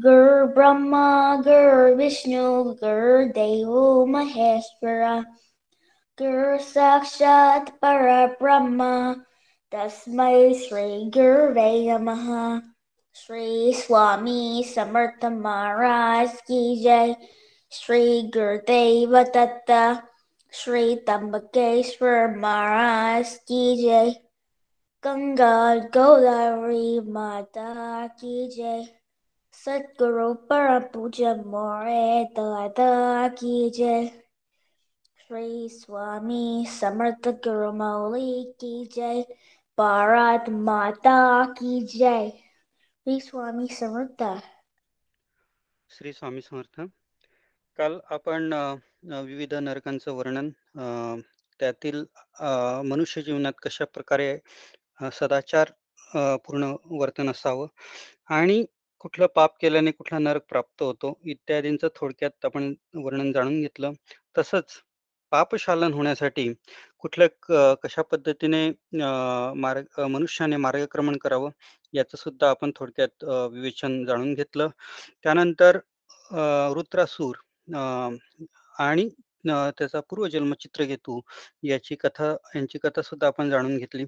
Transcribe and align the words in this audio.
Gur 0.00 0.52
Brahma, 0.54 1.40
Gur 1.42 1.96
Vishnu, 1.96 2.76
Gur 2.78 3.32
Devo 3.34 4.06
Maheshwara, 4.06 5.24
Gur 6.16 6.58
Sakshat 6.58 7.80
Para 7.80 8.36
Brahma, 8.38 9.16
Tasmai 9.72 10.54
Sri 10.54 11.10
Gurve 11.10 11.88
Namaha, 11.88 12.62
Sri 13.12 13.72
Swami 13.72 14.62
Samartha 14.62 15.30
Maharaj 15.34 16.30
Ki 16.46 16.80
Jai, 16.84 17.16
Sri 17.68 18.30
Gurdeva 18.30 20.02
Sri 20.50 20.98
Tambakeshwar 21.06 22.36
Maharaj 22.36 23.26
Ki 23.48 23.84
Jai, 23.84 24.14
Ganga 25.02 25.88
Godavari 25.90 27.04
Mata 27.04 28.12
Ki 28.20 28.48
Jai. 28.56 28.97
सतगुरु 29.68 30.26
परम 30.48 30.84
पूज्य 30.92 31.32
मोरे 31.46 32.24
दादा 32.36 33.28
की 33.28 33.70
जय। 33.70 34.06
श्री 35.18 35.68
स्वामी 35.68 36.64
समर्थ 36.68 37.28
गुरु 37.46 37.72
मौली 37.72 38.30
की 38.60 38.70
जय। 38.94 39.20
भारत 39.78 40.48
माता 40.68 41.18
की 41.50 41.80
जय। 41.86 42.30
श्री 42.30 43.18
स्वामी 43.20 43.66
समर्थ। 43.74 44.22
श्री 45.90 46.12
स्वामी 46.12 46.40
समर्थ। 46.40 46.80
काल 47.78 47.98
आपण 48.10 48.52
विविध 49.26 49.54
नरकांचं 49.54 50.12
वर्णन 50.12 50.50
त्यातील 51.60 52.04
मनुष्य 52.90 53.22
जीवनात 53.22 53.60
कशा 53.62 53.84
प्रकारे 53.84 54.38
सदाचार 55.12 55.72
पूर्ण 56.46 56.74
वर्तन 57.00 57.30
असावं 57.30 57.66
आणि 58.30 58.64
कुठलं 59.00 59.26
पाप 59.34 59.56
केल्याने 59.60 59.90
कुठला 59.92 60.18
नरक 60.18 60.42
प्राप्त 60.48 60.82
होतो 60.82 61.18
इत्यादींचं 61.26 61.88
थोडक्यात 61.96 62.44
आपण 62.44 62.72
वर्णन 62.96 63.32
जाणून 63.32 63.60
घेतलं. 63.60 63.92
तसंच 64.38 64.80
पापशालन 65.32 65.92
होण्यासाठी 65.92 66.52
कुठल्या 67.00 67.74
कशा 67.82 68.02
पद्धतीने 68.02 68.68
मार्ग 69.56 70.00
मनुष्याने 70.10 70.56
मार्गक्रमण 70.56 71.16
करावं 71.22 71.50
याचं 71.94 72.16
सुद्धा 72.18 72.48
आपण 72.50 72.70
थोडक्यात 72.76 73.24
विवेचन 73.24 74.04
जाणून 74.06 74.34
घेतलं. 74.34 74.68
त्यानंतर 75.24 75.78
रुद्रासूर 76.74 77.36
आणि 78.80 79.08
त्याचा 79.44 80.00
पूर्वजन्म 80.10 80.52
चित्रकेतू 80.60 81.20
याची 81.64 81.94
कथा 82.00 82.30
यांची 82.56 82.78
कथा 82.82 83.02
सुद्धा 83.02 83.26
आपण 83.26 83.50
जाणून 83.50 83.76
घेतली. 83.78 84.04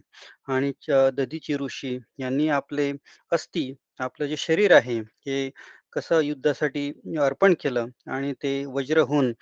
आणि 0.49 0.73
दधीची 1.15 1.57
ऋषी 1.61 1.97
यांनी 2.19 2.49
आपले 2.51 2.91
अस्थि 3.33 3.73
आपलं 4.01 4.27
जे 4.27 4.37
शरीर 4.39 4.73
आहे 4.73 4.99
हे 5.27 5.51
कसं 5.93 6.21
युद्धासाठी 6.23 6.89
अर्पण 7.21 7.55
केलं 7.61 7.87
आणि 8.11 8.33
ते 8.43 8.53
वज्र 8.67 9.01
होऊन 9.09 9.33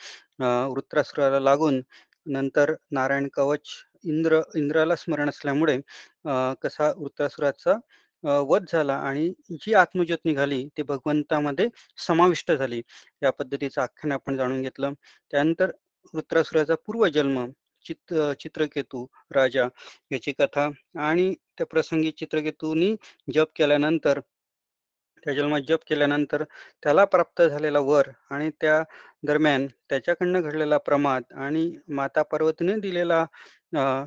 वृत्रासुराला 0.73 1.41
लागून 1.41 1.81
नंतर 2.27 2.75
नारायण 2.93 3.29
कवच 3.35 3.69
इंद्र 4.07 4.41
इंद्राला 4.57 4.97
स्मरण 4.97 5.29
असल्यामुळे 5.29 5.79
कसा 6.63 6.93
वृत्रासुराचा 6.97 7.77
वध 8.43 8.65
झाला 8.73 8.95
आणि 8.99 9.29
जी 9.53 9.75
आत्मज्योत 9.75 10.19
निघाली 10.25 10.65
ती 10.77 10.83
भगवंतामध्ये 10.83 11.69
समाविष्ट 12.07 12.53
झाली. 12.53 12.81
या 13.23 13.31
पद्धतीचं 13.33 13.81
आख्यान 13.83 14.13
आपण 14.13 14.37
जाणून 14.37 14.63
घेतलं. 14.63 14.93
त्यानंतर 15.33 15.71
वृत्रासुराचा 16.15 16.75
पूर्वजन्म 16.87 17.47
चित 17.87 18.15
चित्रकेतू 18.41 19.07
राजा 19.33 19.67
याची 20.11 20.33
कथा 20.39 20.69
आणि 21.01 21.33
त्या 21.59 21.67
प्रसंगी 21.67 22.11
चित्रकेतूनी 22.19 22.95
जप 23.29 23.49
केल्यानंतर 23.57 24.21
त्या 25.29 25.59
जप 25.69 25.81
केल्यानंतर 25.87 26.43
त्याला 26.83 27.05
प्राप्त 27.07 27.43
झालेला 27.43 27.79
वर 27.81 28.09
आणि 28.31 28.51
त्या 28.61 28.83
दरम्यान 29.23 29.67
त्याच्याकडनं 29.91 30.41
घडलेला 30.43 30.79
प्रमाद 30.81 31.23
आणि 31.37 31.71
माता 31.91 32.23
पर्वतीने 32.25 32.75
दिलेला 32.81 33.25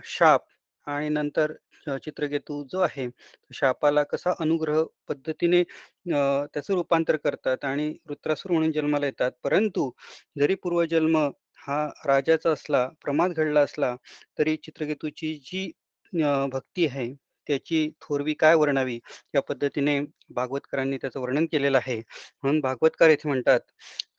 शाप 0.07 0.45
आणि 0.87 1.09
नंतर 1.09 1.53
चित्रकेतू 1.97 2.63
जो 2.71 2.79
आहे 2.81 3.07
शापाला 3.51 4.03
कसा 4.03 4.33
अनुग्रह 4.39 4.83
पद्धतीने 5.07 5.63
त्याचं 5.63 6.73
रूपांतर 6.73 7.15
करतात 7.17 7.65
आणि 7.65 7.89
वृत्रासूर 8.07 8.51
म्हणून 8.51 8.71
जन्माला 8.71 9.05
येतात. 9.05 9.31
परंतु 9.43 9.89
जरी 10.37 10.55
पूर्वजन्म 10.55 11.17
हा 11.59 11.85
राजाचा 12.05 12.51
असला 12.51 12.87
प्रमाद 13.01 13.31
घडला 13.33 13.61
असला 13.61 13.95
तरी 14.39 14.55
चित्रकेतूची 14.57 15.33
जी 15.45 15.69
भक्ती 16.51 16.85
आहे 16.87 17.07
त्याची 17.51 17.89
थोरवी 18.01 18.33
काय 18.33 18.55
वर्णावी? 18.55 18.99
या 19.35 19.41
पद्धतीने 19.41 19.99
भागवतकरांनी 20.29 20.97
त्याचं 20.97 21.19
वर्णन 21.19 21.45
केलेलं 21.51 21.77
आहे. 21.77 21.97
म्हणून 21.97 22.59
भागवतकार 22.61 23.09
येथे 23.09 23.27
म्हणतात 23.29 23.59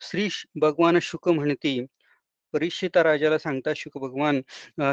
श्री 0.01 0.27
भगवान 0.61 0.97
शुक 1.01 1.29
म्हणती 1.29 1.79
परीक्षिता 2.53 3.03
राजाला 3.03 3.37
सांगता 3.37 3.71
शुक 3.75 3.97
भगवान 3.97 4.41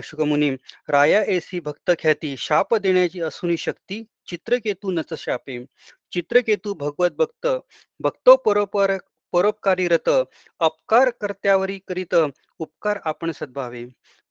शुकमुनी 0.05 0.51
राया 0.89 1.23
एसी 1.28 1.61
भक्त 1.61 1.91
ख्याती 1.99 2.34
शाप 2.39 2.75
देण्याची 2.75 3.21
असूनी 3.21 3.56
शक्ती 3.56 4.03
चित्रकेतू 4.28 4.91
नच 4.93 5.12
शापे. 5.19 5.65
चित्रकेतू 6.12 6.75
भगवत 6.75 7.11
भक्त 7.19 7.47
भक्तो 8.01 8.37
परोपर 8.37 8.97
परोपकारी 9.33 9.89
रत 9.89 10.09
अपकार 10.61 11.11
कर्त्यावरी 11.21 11.78
करीत 11.89 12.15
उपकार 12.59 12.99
आपण 13.05 13.31
सद्भावे. 13.33 13.84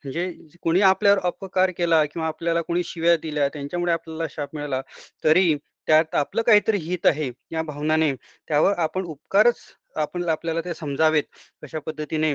म्हणजे 0.04 0.32
कोणी 0.62 0.82
आपल्यावर 0.82 1.20
अपकार 1.24 1.72
केला 1.72 2.04
किंवा 2.06 2.28
आपल्याला 2.28 2.62
कोणी 2.62 2.84
शिव्या 2.84 3.16
दिल्या 3.18 3.48
त्यांच्यामुळे 3.50 3.94
आपल्याला 3.94 4.28
शाप 4.30 4.50
मिळाला 4.54 4.82
तरी 5.24 5.56
त्यात 5.88 6.16
आपलं 6.16 6.42
काहीतरी 6.42 6.78
हित 6.78 7.06
आहे 7.06 7.32
या 7.52 7.62
भावनाने 7.64 8.14
त्यावर 8.48 8.74
आपण 8.78 9.06
उपकारच 9.06 9.58
आपण 9.96 10.30
आपल्याला 10.30 10.62
ते 10.62 10.74
समजावेत 10.74 11.24
अशा 11.64 11.80
पद्धतीने 11.80 12.34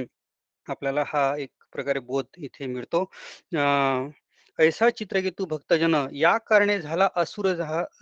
आपल्याला 0.67 1.05
हा 1.07 1.35
एक 1.39 1.51
प्रकारे 1.73 1.99
बोध 2.01 2.25
इथे 2.39 2.67
मिळतो. 2.67 3.03
अं 3.55 4.09
ऐसा 4.59 4.89
चित्रकेतू 4.91 5.45
भक्तजन 5.47 5.95
या 6.15 6.37
कारणे 6.41 6.81
झाला 6.81 7.09
असुर 7.17 7.49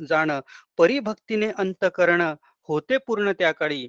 जाण 0.09 0.31
परिभक्तीने 0.79 1.51
अंत 1.59 1.85
करण 1.95 2.23
होते 2.69 2.99
पूर्ण 2.99 3.33
त्या 3.33 3.53
काळी. 3.53 3.89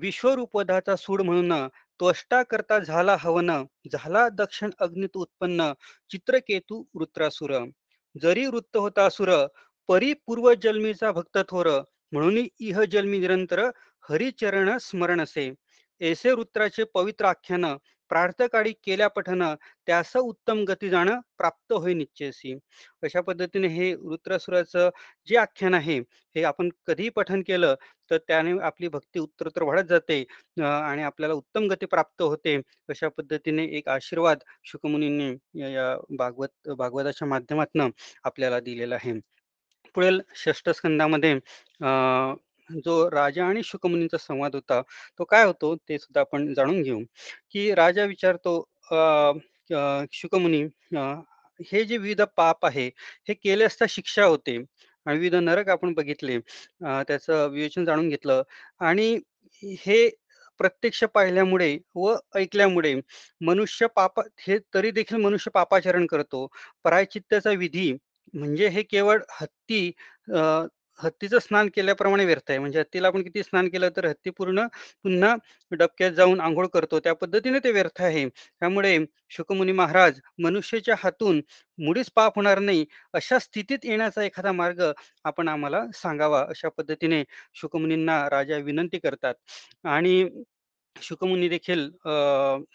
विश्वरूपदाचा 0.00 0.94
सूड 0.96 1.22
म्हणून 1.22 1.52
त्वष्टा 2.00 2.42
करता 2.42 2.78
झाला 2.78 3.16
हवन 3.20 3.50
झाला 3.92 4.28
दक्षिण 4.28 4.70
अग्नित 4.78 5.16
उत्पन्न 5.16 5.72
चित्रकेतू 6.10 6.82
वृत्रासुर. 6.94 7.52
जरी 8.14 8.46
वृत्त 8.46 8.76
होता 8.76 9.04
असुर 9.06 9.30
परी 9.88 10.12
जन्मीचा 10.62 11.10
भक्त 11.12 11.38
थोर 11.48 11.68
म्हणून 12.12 12.38
इह 12.58 12.82
जन्मी 12.82 13.18
निरंतर 13.18 13.70
हरिचरण 14.10 14.76
स्मरण 14.80 15.20
असे 15.20 15.52
ऐसे 16.00 16.32
वृत्राचे 16.32 16.84
पवित्र 16.84 17.24
आख्यान 17.24 17.64
प्रार्थकाळी 18.14 18.72
केल्या 18.84 19.06
पठन 19.08 19.42
त्यास 19.88 20.16
उत्तम 20.16 20.62
गती 20.64 20.88
जाणं 20.90 21.20
प्राप्त 21.38 21.72
होई 21.74 21.94
निश्चयसी 21.94 22.52
अशा 23.02 23.20
पद्धतीने 23.20 23.68
हे 23.68 23.92
वृत्रासुराचं 23.96 24.88
जे 25.28 25.36
आख्यान 25.36 25.74
आहे 25.74 25.98
हे 26.36 26.42
आपण 26.44 26.68
कधीही 26.86 27.08
पठन 27.10 27.42
केलं 27.42 27.74
तर 28.10 28.18
त्याने 28.28 28.52
आपली 28.62 28.88
भक्ती 28.88 29.20
उत्तरोत्तर 29.20 29.62
वाढत 29.62 29.88
जाते 29.88 30.22
आणि 30.62 31.02
आपल्याला 31.02 31.34
उत्तम 31.34 31.66
गती 31.68 31.86
प्राप्त 31.86 32.22
होते. 32.22 32.56
अशा 32.88 33.08
पद्धतीने 33.10 33.64
एक 33.78 33.88
आशीर्वाद 33.88 34.38
शुकमुनींनी 34.64 35.30
या 35.64 35.94
भागवत 36.18 36.68
भागवताच्या 36.70 37.28
माध्यमातून 37.28 37.90
आपल्याला 38.24 38.60
दिलेला 38.60 38.94
आहे. 38.94 39.18
पुढील 39.94 40.20
षष्ठ 40.36 40.68
स्कंदामध्ये 40.70 41.34
जो 42.70 43.08
राजा 43.10 43.46
आणि 43.46 43.62
शुकमुनींचा 43.64 44.16
संवाद 44.18 44.54
होता 44.54 44.80
तो 45.18 45.24
काय 45.24 45.44
होतो 45.44 45.74
ते 45.88 45.98
सुद्धा 45.98 46.20
आपण 46.20 46.52
जाणून 46.54 46.82
घेऊ. 46.82 47.00
की 47.50 47.72
राजा 47.74 48.04
विचारतो 48.04 48.58
शुकमुनी 50.12 50.62
हे 51.60 51.84
जे 51.84 51.96
विविध 51.98 52.20
पाप 52.36 52.66
आहे 52.66 52.86
हे 53.28 53.34
केले 53.34 53.64
असता 53.64 53.84
शिक्षा 53.88 54.24
होते 54.24 54.56
आणि 55.06 55.18
विविध 55.18 55.34
नरक 55.36 55.68
आपण 55.70 55.92
बघितले. 55.94 56.38
त्याचं 56.80 57.48
विवेचन 57.50 57.84
जाणून 57.84 58.08
घेतलं 58.08 58.42
आणि 58.80 59.16
हे 59.80 60.08
प्रत्यक्ष 60.60 61.02
पाहिल्यामुळे 61.14 61.76
व 61.96 62.14
ऐकल्यामुळे 62.36 62.94
मनुष्य 63.40 63.86
पाप 63.96 64.20
हे 64.40 64.58
तरी 64.74 64.90
देखील 64.90 65.18
मनुष्य 65.20 65.50
पापाचरण 65.54 66.06
करतो. 66.06 66.46
प्रायचित्ताचा 66.84 67.50
विधी 67.52 67.92
म्हणजे 68.34 68.68
हे 68.68 68.82
केवळ 68.82 69.20
हत्ती 69.40 69.90
हत्तीचं 70.98 71.38
स्नान 71.38 71.68
केल्याप्रमाणे 71.74 72.24
व्यर्थ 72.24 72.50
आहे 72.50 72.58
म्हणजे 72.58 72.78
हत्तीला 72.78 73.08
आपण 73.08 73.22
किती 73.22 73.42
स्नान 73.42 73.68
केलं 73.68 73.88
तर 73.96 74.06
हत्ती 74.06 74.30
पूर्ण 74.30 74.66
पुन्हा 75.04 75.34
डबक्यात 75.72 76.12
जाऊन 76.12 76.40
आंघोळ 76.40 76.66
करतो. 76.68 77.00
त्या 77.00 77.12
पद्धतीने 77.14 77.58
ते 77.58 77.70
व्यर्थ 77.72 78.00
आहे. 78.02 78.26
त्यामुळे 78.28 78.96
शुकमुनी 79.30 79.72
महाराज 79.72 80.20
मनुष्याच्या 80.40 80.94
हातून 80.98 81.40
मुळीच 81.78 82.10
पाप 82.16 82.36
होणार 82.36 82.58
नाही 82.60 82.84
अशा 83.14 83.38
स्थितीत 83.40 83.84
येण्याचा 83.84 84.22
एखादा 84.24 84.52
मार्ग 84.52 84.82
आपण 85.24 85.48
आम्हाला 85.48 85.84
सांगावा. 85.94 86.40
अशा 86.44 86.68
पद्धतीने 86.70 87.22
शुकमुनींना 87.54 88.22
राजा 88.30 88.56
विनंती 88.60 88.98
करतात. 88.98 89.34
आणि 89.86 90.24
शुकमुनी 90.96 91.48
देखील 91.48 91.88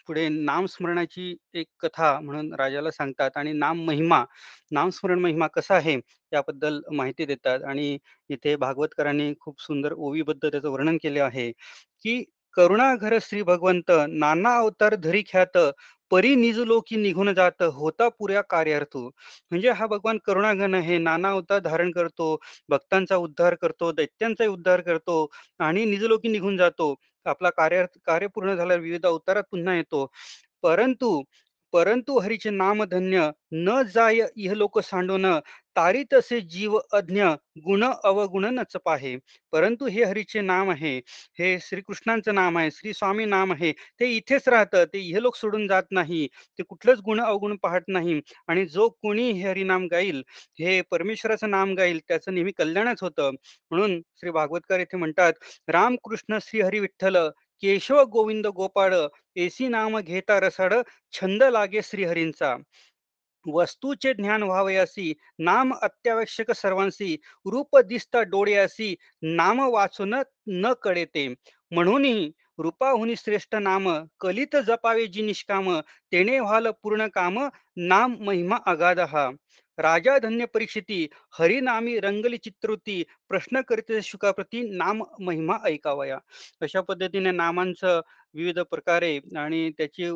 पुढे 0.06 0.28
नामस्मरणाची 0.28 1.34
एक 1.54 1.66
कथा 1.80 2.18
म्हणून 2.20 2.52
राजाला 2.54 2.90
सांगतात 2.90 3.36
आणि 3.36 3.52
नाम 3.54 3.80
महिमा, 3.84 4.24
नामस्मरण 4.72 5.18
महिमा 5.18 5.46
कसा 5.48 5.74
आहे 5.76 5.94
याबद्दल 6.32 6.80
माहिती 6.92 7.24
देतात 7.26 7.62
आणि 7.64 7.96
इथे 8.30 8.54
भागवतकरांनी 8.56 9.32
खूप 9.40 9.60
सुंदर 9.62 9.92
ओवीबद्ध 9.94 10.40
त्याचं 10.42 10.68
वर्णन 10.68 10.96
केले 11.02 11.20
आहे, 11.20 11.50
की 11.50 12.22
"करुणा 12.56 12.94
घर 12.96 13.16
श्री 13.22 13.42
भगवंत 13.42 13.90
नाना 14.10 14.56
अवतार 14.58 14.94
धरी 14.96 15.22
ख्यात, 15.26 15.56
परी 16.10 16.34
निज 16.34 16.58
लोकी 16.60 16.96
निघून 16.96 17.32
जात 17.34 17.62
होता 17.74 18.08
पुऱ्या 18.10 18.40
कार्यार्थू." 18.44 19.00
म्हणजे 19.50 19.70
हा 19.70 19.86
भगवान 19.86 20.18
करुणाघन 20.24 20.74
हे 20.76 20.98
नाना 20.98 21.30
अवतार 21.30 21.58
धारण 21.60 21.90
करतो, 21.90 22.36
भक्तांचा 22.68 23.16
उद्धार 23.16 23.54
करतो, 23.54 23.90
दैत्यांचाही 23.92 24.50
उद्धार 24.50 24.80
करतो 24.80 25.26
आणि 25.60 25.84
निजलोकी 25.84 26.28
निघून 26.28 26.56
जातो. 26.56 26.94
आपला 27.26 27.50
कार्य 27.50 27.84
कार्य 28.04 28.26
पूर्ण 28.26 28.54
झाल्यावर 28.54 28.82
विविध 28.82 29.06
अवतारात 29.06 29.42
पुन्हा 29.50 29.74
येतो. 29.74 30.06
परंतु, 30.62 31.22
परंतु 31.72 32.18
हरीचे 32.18 32.50
नामधन्य 32.50 33.30
न 33.52 33.82
जाय 33.94 34.20
इहलोक 34.36 34.78
सांडून, 34.78 35.26
तारी 35.76 36.04
तसे 36.12 36.40
जीव 36.40 36.78
अज्ञ 36.92 37.24
गुण 37.64 37.84
अवगुण 38.04 38.44
नच 38.44 38.76
पाहे. 38.84 39.16
परंतु 39.52 39.86
हे 39.86 40.04
हरीचे 40.04 40.40
नाम 40.40 40.70
आहे, 40.70 40.98
हे 41.38 41.58
श्रीकृष्णांचं 41.60 42.34
नाम 42.34 42.58
आहे, 42.58 42.70
श्री 42.70 42.92
स्वामी 42.92 43.24
नाम 43.24 43.52
आहे. 43.52 43.72
ते 43.72 44.06
इथेच 44.06 44.48
राहतं. 44.48 44.84
ते 44.84 44.98
इहलोक 44.98 45.36
सोडून 45.36 45.68
जात 45.68 45.82
नाही. 45.90 46.26
ते 46.26 46.62
कुठलंच 46.62 46.98
गुण 46.98 47.20
अवगुण 47.20 47.56
पाहत 47.56 47.80
नाही 47.88 48.20
आणि 48.46 48.66
जो 48.66 48.88
कोणी 48.88 49.30
हे 49.30 49.48
हरिनाम 49.48 49.86
गाईल, 49.90 50.22
हे 50.58 50.80
परमेश्वराचं 50.80 51.50
नाम 51.50 51.74
गाईल, 51.74 52.00
त्याचं 52.08 52.34
नेहमी 52.34 52.52
कल्याणच 52.52 53.02
होतं. 53.02 53.30
म्हणून 53.70 54.02
श्री 54.16 54.30
भागवतकर 54.30 54.78
येथे 54.78 54.96
म्हणतात, 54.96 55.32
"रामकृष्ण 55.68 56.38
श्री 56.42 56.60
हरी 56.60 56.78
विठ्ठल, 56.78 57.16
केशव 57.62 58.02
गोविंद 58.04 58.46
गोपाळ, 58.46 58.94
एसी 59.36 59.68
नाम 59.68 59.98
घेता 60.00 60.40
रसाड 60.40 60.74
छंद 61.12 61.42
लागे 61.42 61.80
श्रीहरींचा. 61.82 62.56
वस्तूचे 63.46 64.12
ज्ञान 64.14 64.42
व्हावयासी, 64.42 65.14
नाम 65.38 65.72
अत्यावश्यक 65.82 66.50
सर्वांसी, 66.50 67.16
रूप 67.46 67.78
दिसता 67.78 68.22
डोळ्यासी, 68.22 68.94
नाम 69.22 69.60
वाचून 69.60 70.14
न 70.46 70.72
कळेते 70.82 71.26
म्हणूनही 71.70 72.30
रूपाहुनी 72.58 73.16
श्रेष्ठ 73.16 73.54
नाम, 73.54 73.88
कलित 74.20 74.56
जपावे 74.56 75.06
जी 75.06 75.22
निष्काम, 75.22 75.80
तेने 76.12 76.40
व्हाल 76.40 76.66
पूर्ण 76.82 77.06
काम, 77.06 77.48
नाम 77.76 78.16
महिमा 78.20 78.56
अगाध 78.66 79.00
हा. 79.00 79.30
राजा 79.80 80.18
धन्य 80.18 80.44
परीक्षिती, 80.46 81.06
हरिनामी 81.38 81.98
रंगली 82.00 82.36
चित्रवृत्ती, 82.38 83.02
प्रश्न 83.28 83.60
करीत 83.68 83.92
शुकाप्रती, 84.04 84.62
नाम 84.76 85.02
महिमा 85.20 85.56
ऐकावया. 85.64 86.18
अशा 86.62 86.80
पद्धतीने 86.80 87.30
नामांचं 87.32 88.00
विविध 88.34 88.58
प्रकारे 88.70 89.18
आणि 89.38 89.70
त्याची 89.78 90.06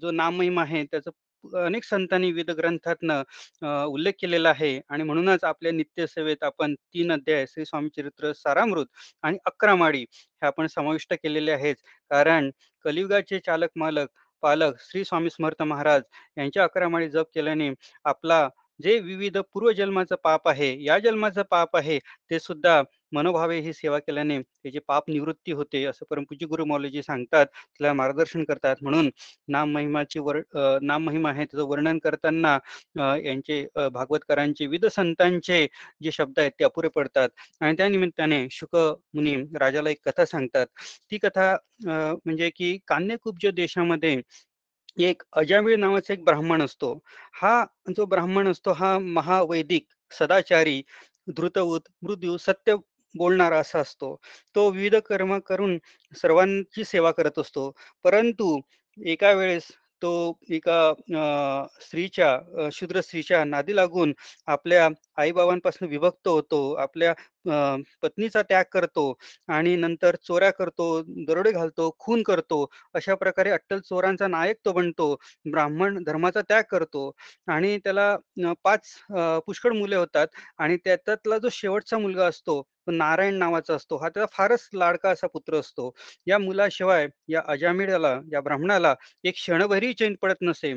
जो 0.00 0.10
नाम 0.12 0.36
महिमा 0.36 0.62
आहे 0.62 0.84
त्याचं 0.84 1.10
अनेक 1.44 1.84
संतांनी 1.84 2.30
विविध 2.32 2.50
ग्रंथातनं 2.50 3.84
उल्लेख 3.86 4.12
केलेला 4.20 4.48
आहे 4.50 4.80
आणि 4.90 5.02
म्हणूनच 5.02 5.44
आपल्या 5.44 5.72
नित्यसेवेत 5.72 6.42
आपण 6.44 6.74
तीन 6.74 7.12
अध्याय 7.12 7.44
श्री 7.48 7.64
स्वामी 7.64 7.88
चरित्र 7.96 8.32
सारामृत 8.32 8.86
आणि 9.22 9.38
11 9.46 10.04
हे 10.42 10.46
आपण 10.46 10.66
समाविष्ट 10.66 11.14
केलेले 11.14 11.52
आहेत. 11.52 11.76
कारण 12.10 12.50
कलियुगाचे 12.84 13.38
चालक 13.38 13.68
मालक, 13.76 14.08
पालक 14.42 14.80
श्री 14.80 15.04
स्वामी 15.04 15.30
समर्थ 15.30 15.62
महाराज 15.62 16.02
यांच्या 16.38 16.64
11 16.64 16.88
माळी 16.88 17.08
जप 17.10 17.26
केल्याने 17.34 17.70
आपला 18.04 18.48
जे 18.80 18.98
विविध 19.00 19.36
पूर्वजन्माचं 19.54 20.16
पाप 20.24 20.48
आहे, 20.48 20.74
या 20.84 20.98
जन्माचं 20.98 21.42
पाप 21.50 21.76
आहे, 21.76 21.98
ते 22.30 22.38
सुद्धा 22.40 22.82
मनोभावे 23.12 23.58
ही 23.60 23.72
सेवा 23.72 23.98
केल्याने 23.98 24.38
त्याची 24.40 24.78
पाप 24.88 25.10
निवृत्ती 25.10 25.52
होते, 25.52 25.84
असं 25.86 26.06
परमपूज्य 26.10 26.46
गुरु 26.46 26.64
माऊलीजी 26.64 27.02
सांगतात, 27.02 27.46
त्याला 27.46 27.92
मार्गदर्शन 27.94 28.44
करतात. 28.44 28.76
म्हणून 28.82 29.10
नाम 29.48 29.72
महिमाची 29.72 30.18
वर 30.20 30.40
नाम 30.82 31.04
महिमा 31.04 31.30
आहे 31.30 31.44
त्याचं 31.44 31.66
वर्णन 31.68 31.98
करताना 32.04 32.56
यांचे 33.18 33.62
भागवतकरांचे 33.76 34.66
विविध 34.66 34.86
संतांचे 34.88 35.66
जे 36.02 36.10
शब्द 36.12 36.38
आहेत 36.40 36.52
ते 36.60 36.64
अपुरे 36.64 36.88
पडतात 36.90 37.28
आणि 37.60 37.76
त्या 37.76 37.88
निमित्ताने 37.88 38.46
शुक 38.50 38.76
मुनी 38.76 39.34
राजाला 39.60 39.90
एक 39.90 39.98
कथा 40.06 40.24
सांगतात. 40.26 40.66
ती 41.10 41.18
कथा 41.18 41.54
म्हणजे 41.84 42.50
की 42.50 42.76
कान्यकुब्ज 42.88 43.46
देशामध्ये 43.54 44.20
एक 44.96 45.22
अजामिळ 45.36 45.76
नावाचा 45.78 46.12
एक 46.12 46.24
ब्राह्मण 46.24 46.62
असतो. 46.62 46.92
हा 47.42 47.64
जो 47.96 48.04
ब्राह्मण 48.06 48.48
असतो 48.48 48.72
हा 48.72 48.98
महावैदिक, 48.98 49.84
सदाचारी, 50.12 50.82
धृतवृत, 51.36 51.88
मृदू, 52.02 52.36
सत्य 52.36 52.74
बोलणारा 53.14 53.58
असा 53.58 53.78
असतो. 53.80 54.14
तो 54.54 54.68
विविध 54.70 54.94
कर्म 55.08 55.38
करून 55.38 55.78
सर्वांची 56.12 56.84
सेवा 56.84 57.10
करत 57.10 57.38
असतो. 57.38 57.70
परंतु 58.04 58.58
एका 58.98 59.32
वेळेस 59.32 59.68
तो 60.02 60.10
एका 60.50 60.92
स्त्रीच्या 61.82 62.68
शूद्र 62.72 63.00
स्त्रीच्या 63.00 63.44
नादी 63.44 63.76
लागून 63.76 64.12
आपल्या 64.46 64.88
आईबाबांपासून 65.16 65.88
विभक्त 65.88 66.28
होतो. 66.28 66.72
आपल्या 66.74 67.12
पत्नीचा 68.02 68.42
त्याग 68.42 68.64
करतो 68.72 69.12
आणि 69.48 69.74
नंतर 69.76 70.16
चोऱ्या 70.24 70.50
करतो, 70.52 70.86
दरोडे 71.26 71.52
घालतो, 71.52 71.90
खून 71.98 72.22
करतो. 72.22 72.64
अशा 72.94 73.14
प्रकारे 73.16 73.50
अट्टल 73.50 73.80
चोरांचा 73.80 74.26
नायक 74.28 74.56
तो 74.64 74.72
बनतो. 74.72 75.14
ब्राह्मण 75.46 76.02
धर्माचा 76.06 76.40
त्याग 76.48 76.62
करतो 76.70 77.10
आणि 77.48 77.76
त्याला 77.84 78.16
पाच 78.64 78.94
पुष्कळ 79.46 79.72
मुले 79.74 79.96
होतात 79.96 80.26
आणि 80.58 80.76
त्याच्यातला 80.84 81.38
जो 81.38 81.48
शेवटचा 81.52 81.98
मुलगा 81.98 82.26
असतो, 82.26 82.62
नारायण 82.88 83.34
नावाचा 83.38 83.74
असतो. 83.74 83.96
हा 83.96 84.08
त्याचा 84.08 84.26
फारच 84.32 84.68
लाडका 84.74 85.10
असा 85.10 85.26
पुत्र 85.26 85.58
असतो. 85.60 85.90
या 86.26 86.38
मुलाशिवाय 86.38 87.06
या 87.28 87.42
अजामिळाला, 87.48 88.18
या 88.32 88.40
ब्राह्मणाला 88.40 88.94
एक 89.24 89.34
क्षणभरही 89.34 89.92
चैन 89.94 90.14
पडत 90.22 90.42
नसे 90.42 90.72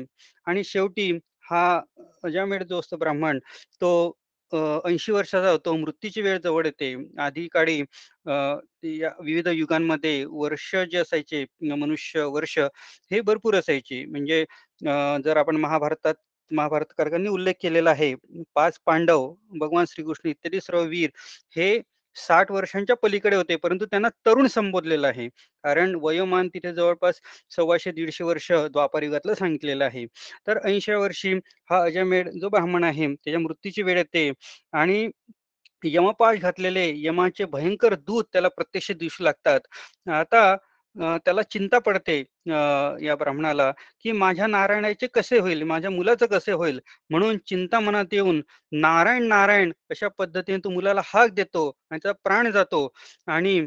आणि 0.46 0.64
शेवटी 0.64 1.10
हा 1.50 1.80
अजामेड 2.24 2.62
जो 2.64 2.78
असतो 2.80 2.96
ब्राह्मण, 2.96 3.38
तो 3.80 4.16
ऐंशी 4.54 5.12
वर्षाचा 5.12 5.50
होतो. 5.50 5.74
मृत्यूची 5.76 6.22
वेळ 6.22 6.38
जवळ 6.44 6.66
येते. 6.66 6.94
आधी 7.22 7.46
काळी 7.52 7.78
या 9.00 9.10
विविध 9.24 9.48
युगांमध्ये 9.48 10.24
वर्ष 10.28 10.74
जे 10.90 10.98
असायचे, 10.98 11.44
मनुष्य 11.76 12.22
वर्ष 12.34 12.58
हे 13.10 13.20
भरपूर 13.20 13.54
असायचे. 13.56 14.04
म्हणजे 14.06 14.44
जर 15.24 15.36
आपण 15.36 15.56
महाभारतात 15.56 16.14
महाभारतकारांनी 16.50 17.28
उल्लेख 17.28 17.54
केलेला 17.62 17.90
आहे. 17.90 18.14
पाच 18.54 18.78
पांडव, 18.86 19.32
भगवान 19.58 19.84
श्रीकृष्ण 19.88 20.28
इत्यादी 20.28 20.60
सर्व 20.60 20.82
वीर 20.88 21.10
हे 21.56 21.78
साठ 22.20 22.50
वर्षांच्या 22.50 22.96
पलीकडे 22.96 23.36
होते, 23.36 23.56
परंतु 23.56 23.84
त्यांना 23.86 24.08
तरुण 24.26 24.46
संबोधलेलं 24.48 25.06
आहे. 25.06 25.28
कारण 25.64 25.94
वयोमान 26.02 26.48
तिथे 26.48 26.72
जवळपास 26.74 27.20
125-150 27.50 28.24
वर्ष 28.24 28.50
द्वापारयुगातलं 28.52 29.34
सांगितलेलं 29.34 29.84
आहे. 29.84 30.04
तर 30.46 30.58
80व्या 30.64 30.98
वर्षी 30.98 31.32
हा 31.70 31.82
अजमेड 31.84 32.28
जो 32.40 32.48
ब्राह्मण 32.48 32.84
आहे, 32.84 33.06
त्याच्या 33.06 33.40
मृत्यूची 33.40 33.82
वेळ 33.82 33.98
येते 33.98 34.30
आणि 34.72 35.08
यमपाश 35.84 36.38
घातलेले 36.40 36.86
यमाचे 36.96 37.44
भयंकर 37.46 37.94
दूत 37.96 38.24
त्याला 38.32 38.48
प्रत्यक्ष 38.48 38.90
दिसू 38.92 39.24
लागतात. 39.24 39.60
आता 40.10 40.56
त्याला 40.96 41.42
चिंता 41.44 41.78
पडते 41.80 42.18
या 43.00 43.14
ब्राह्मणाला, 43.16 43.70
की 44.00 44.12
माझ्या 44.12 44.46
नारायणाचे 44.46 45.06
कसे 45.14 45.38
होईल? 45.38 45.62
माझ्या 45.64 45.90
मुलाचं 45.90 46.26
कसे 46.28 46.52
होईल? 46.52 46.80
म्हणून 47.10 47.36
चिंता 47.46 47.80
मनात 47.80 48.12
येऊन 48.14 48.40
नारायण, 48.72 49.26
नारायण 49.28 49.72
अशा 49.90 50.08
पद्धतीने 50.18 50.58
तो 50.64 50.70
मुलाला 50.70 51.02
हाक 51.06 51.30
देतो 51.32 51.68
आणि 51.90 51.98
त्याचा 52.02 52.18
प्राण 52.24 52.50
जातो 52.52 52.88
आणि 53.28 53.58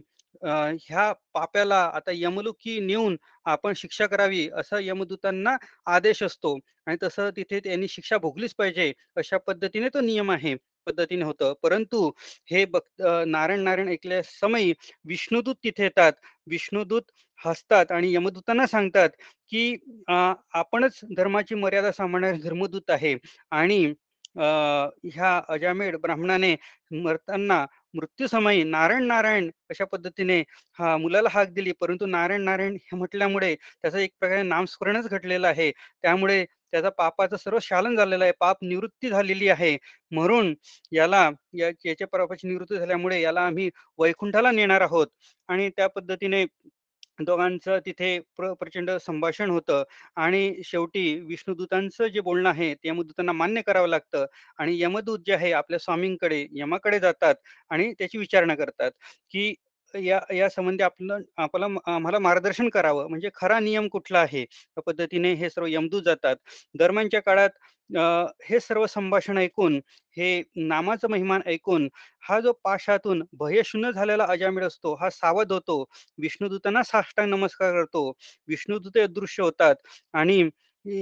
ह्या 0.43 1.11
पाप्याला 1.33 1.75
आता 1.87 2.11
यमलुकी 2.13 2.79
नेऊन 2.81 3.15
आपण 3.45 3.73
शिक्षा 3.75 4.05
करावी 4.07 4.47
असा 4.55 4.79
यमदूतांना 4.81 5.55
आदेश 5.87 6.23
असतो 6.23 6.55
आणि 6.87 6.97
तसं 7.03 7.29
तिथे 7.37 7.59
त्यांनी 7.59 7.87
शिक्षा 7.87 8.17
भोगलीच 8.19 8.53
पाहिजे 8.55 8.91
अशा 9.17 9.37
पद्धतीने 9.39 9.89
तो 9.89 10.01
नियम 10.01 10.31
आहे. 10.31 10.55
पद्धतीने 10.87 11.25
होतं. 11.25 11.53
परंतु 11.63 12.09
हे 12.51 12.65
भक्त 12.65 13.01
नारायण, 13.27 13.59
नारायण 13.63 13.89
ऐकल्या 13.89 14.21
समयी 14.23 14.73
विष्णुदूत 15.07 15.55
तिथे 15.63 15.83
येतात. 15.83 16.13
विष्णुदूत 16.47 17.11
हसतात 17.45 17.91
आणि 17.91 18.13
यमदूतांना 18.15 18.65
सांगतात, 18.67 19.09
की 19.49 19.75
आपणच 20.53 20.99
धर्माची 21.17 21.55
मर्यादा 21.55 21.91
सांभाळणारे 21.91 22.37
धर्मदूत 22.43 22.89
आहे 22.89 23.15
आणि 23.51 23.83
ह्या 24.35 25.39
अजामेड 25.53 25.95
ब्राह्मणाने 26.01 26.55
मरताना 27.03 27.65
मृत्यूसमयी 27.93 28.63
नारायण, 28.63 29.03
नारायण 29.07 29.49
अशा 29.69 29.85
पद्धतीने 29.85 30.39
हा 30.79 30.95
मुलाला 30.97 31.29
हाक 31.31 31.49
दिली. 31.53 31.71
परंतु 31.81 32.05
नारायण, 32.05 32.41
नारायण 32.43 32.75
हे 32.81 32.95
म्हटल्यामुळे 32.97 33.53
त्याचं 33.55 33.97
एक 33.97 34.11
प्रकारे 34.19 34.41
नामस्मरणच 34.43 35.07
घडलेलं 35.09 35.47
आहे. 35.47 35.71
त्यामुळे 36.01 36.45
त्याचा 36.73 36.89
पापाचं 36.91 37.37
सर्व 37.37 37.59
शालन 37.61 37.95
झालेलं 37.97 38.23
आहे. 38.23 38.33
पाप 38.39 38.57
निवृत्ती 38.63 39.09
झालेली 39.09 39.47
आहे. 39.49 39.77
म्हणून 40.11 40.53
याला 40.91 41.29
या 41.55 41.69
याच्या 41.85 42.07
पापाची 42.09 42.47
निवृत्ती 42.47 42.77
झाल्यामुळे 42.77 43.21
याला 43.21 43.41
आम्ही 43.43 43.69
वैकुंठाला 43.99 44.51
नेणार 44.53 44.81
आहोत 44.81 45.07
आणि 45.49 45.69
त्या 45.71 45.87
पद्धतीने 45.89 46.45
दोघांचं 47.19 47.79
तिथे 47.85 48.17
प्र 48.37 48.51
प्रचंड 48.55 48.91
संभाषण 49.01 49.49
होतं 49.49 49.83
आणि 50.17 50.61
शेवटी 50.65 51.03
विष्णुदूतांचं 51.21 52.07
जे 52.07 52.21
बोलणं 52.21 52.49
आहे, 52.49 52.73
ते 52.75 52.89
यमदूतांना 52.89 53.31
मान्य 53.33 53.61
करावं 53.63 53.87
लागतं 53.89 54.25
आणि 54.59 54.81
यमदूत 54.81 55.19
जे 55.27 55.33
आहे 55.33 55.51
आपल्या 55.53 55.79
स्वामींकडे, 55.79 56.45
यमाकडे 56.53 56.99
जातात 56.99 57.35
आणि 57.71 57.91
त्याची 57.99 58.17
विचारणा 58.19 58.55
करतात, 58.55 58.91
की 59.31 59.53
या 59.93 60.19
या 60.33 60.47
संबंधी 60.49 60.83
आपलं 60.83 61.19
आपला 61.37 61.65
आम्हाला 61.87 62.19
मार्गदर्शन 62.19 62.69
करावं. 62.69 63.07
म्हणजे 63.09 63.29
खरा 63.35 63.59
नियम 63.59 63.87
कुठला 63.87 64.19
आहे? 64.19 64.43
त्या 64.45 64.81
पद्धतीने 64.83 65.33
हे 65.33 65.49
सर्व 65.49 65.65
यमदूत 65.69 66.01
जातात. 66.03 66.35
दरम्यानच्या 66.75 67.21
काळात 67.21 67.49
हे 68.43 68.59
सर्व 68.59 68.85
संभाषण 68.85 69.37
ऐकून, 69.37 69.75
हे 70.17 70.41
नामाचं 70.57 71.09
महिमान 71.09 71.41
ऐकून, 71.45 71.87
हा 72.23 72.39
जो 72.39 72.51
पाशातून 72.63 73.23
भयशून्य 73.39 73.91
झालेला 73.91 74.25
अजामिळ 74.29 74.63
असतो, 74.65 74.93
हा 74.95 75.09
सावध 75.09 75.51
होतो. 75.51 75.83
विष्णुदूतांना 76.17 76.83
साष्टांग 76.83 77.29
नमस्कार 77.29 77.71
करतो. 77.73 78.09
विष्णुदूत 78.47 78.97
अदृश्य 78.99 79.43
होतात 79.43 79.75
आणि 80.13 80.41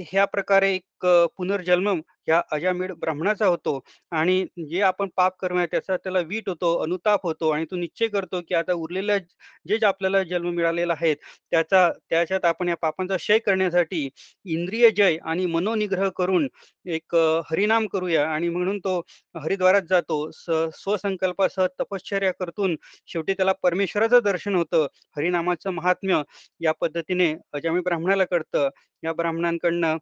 ह्या 0.06 0.24
प्रकारे 0.26 0.74
एक 0.74 1.06
पुनर्जन्म 1.38 2.00
ह्या 2.28 2.40
अजामिळ 2.52 2.92
ब्राह्मणाचा 2.94 3.46
होतो 3.46 3.78
आणि 4.12 4.44
जे 4.68 4.80
आपण 4.82 5.08
पाप 5.16 5.36
कर्म 5.40 5.58
आहे 5.58 5.66
त्याचा 5.66 5.96
त्याला 5.96 6.20
वीट 6.22 6.48
होतो, 6.48 6.74
अनुताप 6.78 7.26
होतो 7.26 7.48
आणि 7.50 7.64
तो 7.70 7.76
निश्चय 7.76 8.08
करतो, 8.08 8.40
की 8.42 8.54
आता 8.54 8.72
उरलेल्या 8.74 9.18
जे 9.18 9.78
जे 9.78 9.86
आपल्याला 9.86 10.22
जन्म 10.24 10.48
मिळालेला 10.50 10.92
आहे, 10.94 11.14
त्याचा 11.52 11.88
त्याच्यात 12.10 12.44
आपण 12.46 12.68
या 12.68 12.76
पापांचा 12.82 13.16
क्षय 13.16 13.38
करण्यासाठी 13.40 14.08
इंद्रिय 14.46 14.88
जय 14.96 15.16
आणि 15.24 15.46
मनोनिग्रह 15.48 16.08
करून 16.16 16.48
एक 16.86 17.14
हरिनाम 17.50 17.86
करूया 17.88 18.26
आणि 18.28 18.48
म्हणून 18.48 18.78
तो 18.80 18.98
हरिद्वारात 19.34 19.82
जातो. 19.90 20.30
स्वसंकल्पासह 20.74 21.66
तपश्चर्या 21.80 22.32
करतून 22.34 22.76
शेवटी 23.08 23.32
त्याला 23.34 23.52
परमेश्वराचं 23.62 24.20
दर्शन 24.24 24.54
होतं. 24.54 24.86
हरिनामाचं 25.16 25.70
महात्म्य 25.72 26.22
या 26.60 26.72
पद्धतीने 26.80 27.32
अजामी 27.52 27.80
ब्राह्मणाला 27.82 28.24
कळतं. 28.26 28.68
या 29.02 29.12
ब्राह्मणांकडनं 29.12 29.96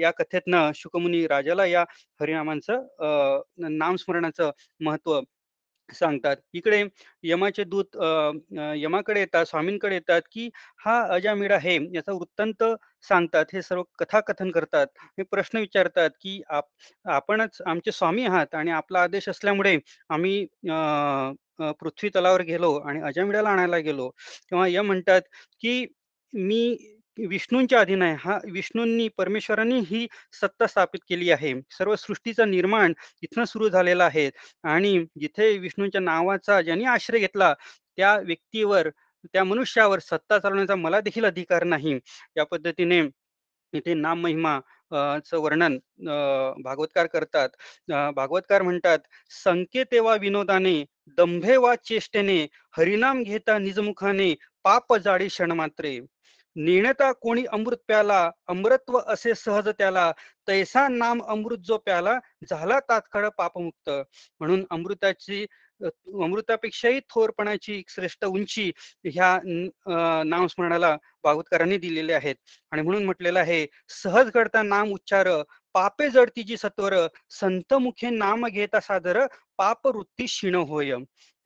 या 0.00 0.10
कथेतनं 0.18 0.70
शुकमुनी 0.74 1.26
राजाला 1.26 1.66
या 1.66 1.84
हरिनामांचं 2.20 3.40
नामस्मरणाचं 3.78 4.50
महत्त्व 4.80 5.20
सांगतात. 5.88 6.36
इकडे 6.54 6.82
यमाचे 7.24 7.64
दूत 7.64 7.96
यमाकडे 8.76 9.20
येतात, 9.20 9.44
स्वामींकडे 9.46 9.94
येतात, 9.94 10.22
की 10.32 10.48
हा 10.84 11.00
अजामिळ 11.14 11.52
आहे, 11.52 11.74
याचा 11.94 12.12
वृत्तांत 12.12 12.62
सांगतात. 13.08 13.44
हे 13.52 13.62
सर्व 13.62 13.82
कथाकथन 13.98 14.50
करतात. 14.50 14.86
हे 15.18 15.22
प्रश्न 15.30 15.58
विचारतात, 15.58 16.10
की 16.20 16.40
आप 16.48 16.64
आपणच 17.04 17.60
आमचे 17.66 17.92
स्वामी 17.92 18.24
आहात 18.26 18.54
आणि 18.54 18.70
आपला 18.70 19.02
आदेश 19.02 19.28
असल्यामुळे 19.28 19.76
आम्ही 20.10 20.44
पृथ्वी 21.80 22.10
तलावर 22.16 22.42
गेलो 22.42 22.72
आणि 22.80 23.00
अजामिळाला 23.02 23.50
आणायला 23.50 23.78
गेलो. 23.78 24.10
तेव्हा 24.50 24.66
यम 24.68 24.86
म्हणतात, 24.86 25.22
की 25.60 25.86
मी 26.32 26.76
विष्णूंच्या 27.26 27.80
अधीन 27.80 28.02
आहे. 28.02 28.16
हा 28.18 28.38
विष्णूंनी, 28.50 29.08
परमेश्वरांनी 29.08 29.80
ही 29.80 30.06
सत्ता 30.32 30.66
स्थापित 30.66 31.00
केली 31.08 31.30
आहे. 31.30 31.54
सर्व 31.70 31.96
सृष्टीचा 31.96 32.44
निर्माण 32.44 32.92
इथनं 33.22 33.44
सुरू 33.44 33.68
झालेला 33.68 34.04
आहे 34.04 34.30
आणि 34.62 35.04
जिथे 35.20 35.58
विष्णूंच्या 35.58 36.00
नावाचा 36.00 36.62
ज्यांनी 36.62 36.84
आश्रय 36.84 37.18
घेतला, 37.18 37.54
त्या 37.96 38.16
व्यक्तीवर, 38.16 38.88
त्या 39.32 39.44
मनुष्यावर 39.44 39.98
सत्ता 39.98 40.38
चालवण्याचा 40.38 40.74
मला 40.74 41.00
देखील 41.00 41.24
अधिकार 41.24 41.64
नाही. 41.64 41.98
या 42.36 42.44
पद्धतीने 42.44 43.00
इथे 43.72 43.94
नाम 43.94 44.20
महिमा 44.20 44.60
च 45.18 45.34
वर्णन 45.34 45.78
भागवतकार 46.62 47.06
करतात. 47.06 47.48
भागवतकार 48.14 48.62
म्हणतात, 48.62 48.98
"संकेते 49.44 49.98
वा 49.98 50.14
विनोदाने, 50.14 50.84
दंभे 51.06 51.56
वा 51.56 51.76
चेष्टेने, 51.76 52.46
हरिनाम 52.76 53.22
घेता 53.22 53.58
निजमुखाने, 53.58 54.34
पाप 54.64 54.94
जाडी 54.94 55.28
क्षणमात्रे. 55.28 55.98
नेणता 56.56 57.12
कोणी 57.12 57.44
अमृत 57.52 57.76
प्याला, 57.86 58.30
अमृत्व 58.46 59.00
असे 59.06 59.34
सहज 59.34 59.68
त्याला, 59.68 60.12
तैसा 60.48 60.88
नाम 60.88 61.22
अमृत 61.22 61.58
जो 61.58 61.76
प्याला, 61.76 62.18
झाला 62.50 62.80
तात्काळ 62.80 63.28
पापमुक्त." 63.28 63.90
म्हणून 64.40 64.66
अमृताची 64.70 65.46
अमृतापेक्षाही 66.06 67.00
थोरपणाची 67.00 67.82
श्रेष्ठ 67.88 68.24
उंची 68.24 68.72
ह्या 69.04 69.40
नामस्मरणाला 70.26 70.96
भागवतकरांनी 71.24 71.76
दिलेले 71.76 72.12
आहेत 72.12 72.34
आणि 72.70 72.82
म्हणून 72.82 73.04
म्हटलेलं 73.04 73.40
आहे, 73.40 73.66
"सहज 73.88 74.30
घडता 74.34 74.62
नाम 74.62 74.92
उच्चार, 74.92 75.28
पापे 75.74 76.10
जडती 76.10 76.42
जी 76.42 76.56
सत्वर, 76.56 76.94
संत 77.30 77.74
मुखे 77.74 78.10
नाम 78.10 78.46
घेता 78.46 78.80
सादर, 78.80 79.26
पाप 79.58 79.86
वृत्ती 79.86 80.26
क्षीण 80.26 80.54
होय." 80.54 80.94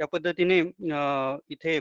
या 0.00 0.06
पद्धतीने 0.06 0.58
इथे 1.48 1.80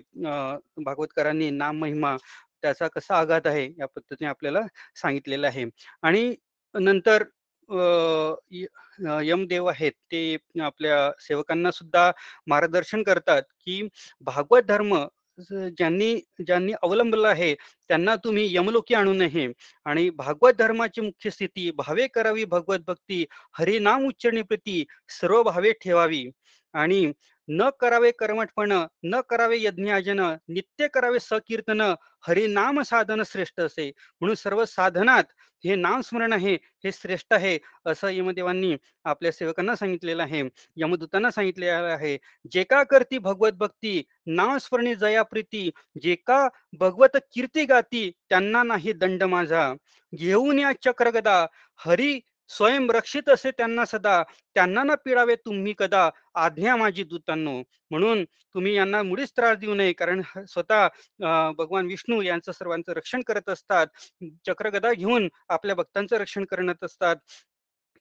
भागवतकरांनी 0.77 1.50
नाम 1.50 1.77
महिमा 1.77 2.18
त्याचा 2.63 2.88
कसा 2.88 3.17
आघात 3.20 3.48
आहे, 3.48 3.65
या 3.79 3.86
पद्धतीने 3.88 4.27
आपल्याला 4.27 4.62
सांगितलेलं 4.96 5.48
आहे. 5.48 5.65
आणि 6.01 6.36
नंतर 6.75 7.24
यमदेव 9.24 9.65
आहेत, 9.65 9.91
ते 10.12 10.38
आपल्या 10.62 10.98
सेवकांना 11.20 11.72
सुद्धा 11.72 12.12
मार्गदर्शन 12.48 13.03
करतात, 13.03 13.43
की 13.62 13.82
भागवत 14.22 14.63
धर्म 14.63 14.96
ज्यांनी 15.77 16.15
ज्यांनी 16.48 16.74
अवलंबला 16.84 17.29
आहे, 17.29 17.53
त्यांना 17.89 18.15
तुम्ही 18.15 18.48
यमलोकी 18.55 18.93
आणू 18.96 19.13
नये. 19.13 19.48
आणि 19.86 20.10
भागवत 20.10 20.53
धर्माची 20.53 21.01
मुख्य 21.01 21.29
स्थिती, 21.29 21.70
भावे 21.72 22.08
करावी 22.08 22.46
भगवत 22.46 22.79
भक्ती, 22.88 23.25
हरिनाम 23.60 24.05
उच्चारणेप्रती 24.08 24.84
सर्व 25.12 25.41
भावे 25.43 25.72
ठेवावी. 25.84 26.25
आणि 26.74 27.12
न 27.50 27.69
करावे 27.79 28.12
कर्मठपण, 28.12 28.85
न 29.03 29.21
करावे 29.29 29.62
यज्ञाजन 29.62 30.19
नित्य 30.47 30.88
करावे 30.88 31.19
सकीर्तन, 31.19 31.93
हरिनाम 32.27 32.81
साधन 32.81 33.23
श्रेष्ठ 33.25 33.59
असे. 33.59 33.91
म्हणून 34.21 34.35
सर्व 34.35 34.65
साधनात 34.65 35.23
हे 35.65 35.75
नामस्मरण 35.75 36.33
आहे, 36.33 36.53
हे 36.53 36.91
श्रेष्ठ 36.91 37.33
आहे, 37.33 37.59
असं 37.85 38.07
यमदेवांनी 38.07 38.77
आपल्या 39.03 39.31
सेवकांना 39.31 39.75
सांगितलेलं 39.75 40.23
आहे. 40.23 40.50
यमदूतांना 40.75 41.31
सांगितलेलं 41.31 41.73
आहे. 41.73 42.17
"जे 42.51 42.63
का 42.63 42.83
करती 42.83 43.17
भगवत 43.17 43.51
भक्ती, 43.51 44.03
नामस्मरणी 44.25 44.95
जया 44.95 45.23
प्रीती, 45.23 45.71
जे 46.01 46.15
का 46.15 46.47
भगवत 46.73 47.17
कीर्ती 47.31 47.65
गाती, 47.65 48.12
त्यांना 48.29 48.63
नाही 48.63 48.93
दंड 48.93 49.23
माझा. 49.23 49.73
घेऊन 50.15 50.59
या 50.59 50.71
चक्रगदा, 50.81 51.45
हरी 51.77 52.19
स्वयं 52.50 52.88
रक्षित 52.89 53.29
असे 53.29 53.51
त्यांना 53.51 53.85
सदा, 53.85 54.21
त्यांना 54.55 54.83
ना 54.83 54.95
पिडावे 54.95 55.35
तुम्ही 55.35 55.73
कदा, 55.77 56.09
आज्ञा 56.35 56.75
माझी 56.75 57.03
दूतांनो." 57.03 57.57
म्हणून 57.91 58.23
तुम्ही 58.55 58.75
यांना 58.75 59.01
मुळीच 59.03 59.31
त्रास 59.31 59.57
देऊ 59.57 59.73
नये, 59.73 59.93
कारण 59.93 60.21
स्वतः 60.47 60.88
भगवान 61.57 61.85
विष्णू 61.85 62.21
यांचं 62.21 62.51
सर्वांचं 62.51 62.93
रक्षण 62.93 63.21
करत 63.21 63.50
असतात. 63.50 63.88
चक्रगदा 64.47 64.93
घेऊन 64.93 65.27
आपल्या 65.50 65.75
भक्तांचं 65.75 66.17
रक्षण 66.17 66.45
करत 66.45 66.83
असतात. 66.83 67.15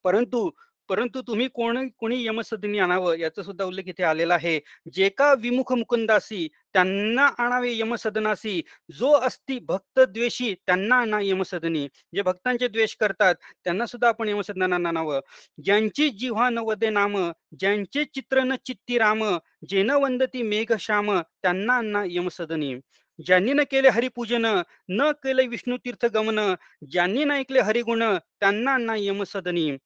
परंतु 0.04 0.50
परंतु 0.88 1.20
तुम्ही 1.22 1.48
कोण 1.48 1.88
कोणी 1.98 2.26
यमसदनी 2.26 2.78
आणावं 2.78 3.16
याचा 3.18 3.42
सुद्धा 3.42 3.64
उल्लेख 3.64 3.82
इथे 3.86 4.02
आलेला 4.02 4.34
आहे. 4.34 4.60
"जे 4.92 5.08
का 5.08 5.34
विमुख 5.34 5.72
मुकुंदासी, 5.72 6.48
त्यांना 6.72 7.26
आणावे 7.38 7.78
यमसदनासी, 7.78 8.62
जो 8.90 9.10
अस्ति 9.10 9.58
भक्त 9.58 10.00
द्वेषी, 10.00 10.54
त्यांना 10.66 10.96
आणा 10.96 11.18
यमसदनी." 11.22 11.88
जे 12.14 12.22
भक्तांचे 12.22 12.68
द्वेष 12.68 12.96
करतात, 12.96 13.34
त्यांना 13.64 13.86
सुद्धा 13.86 14.08
आपण 14.08 14.28
यमसदनांना 14.28 14.88
आणावं. 14.88 15.20
"ज्यांची 15.64 16.10
जिव्हा 16.10 16.50
न 16.50 16.58
वदे 16.58 16.90
नाम, 16.90 17.32
ज्यांचे 17.58 18.04
चित्र 18.04 18.42
न 18.42 18.54
चित्ती 18.64 18.98
राम, 18.98 19.38
जेन 19.68 19.90
वंदती 19.90 20.42
मेघश्याम, 20.42 21.20
त्यांना 21.20 21.72
आणा 21.72 22.04
यमसदनी." 22.06 22.74
ज्यांनी 23.26 23.52
न 23.52 23.60
केले 23.70 23.88
हरिपूजन, 23.88 24.62
न 24.88 25.10
केले 25.10 25.46
विष्णू 25.46 25.76
तीर्थ 25.76 26.06
गमन, 26.06 26.54
ज्यांनी 26.90 27.24
न 27.24 27.30
ऐकले 27.30 27.60
हरिगुण, 27.60 28.02
त्यांना 28.40 28.70
आणा 28.70 28.94
यमसदनी. 28.98 29.76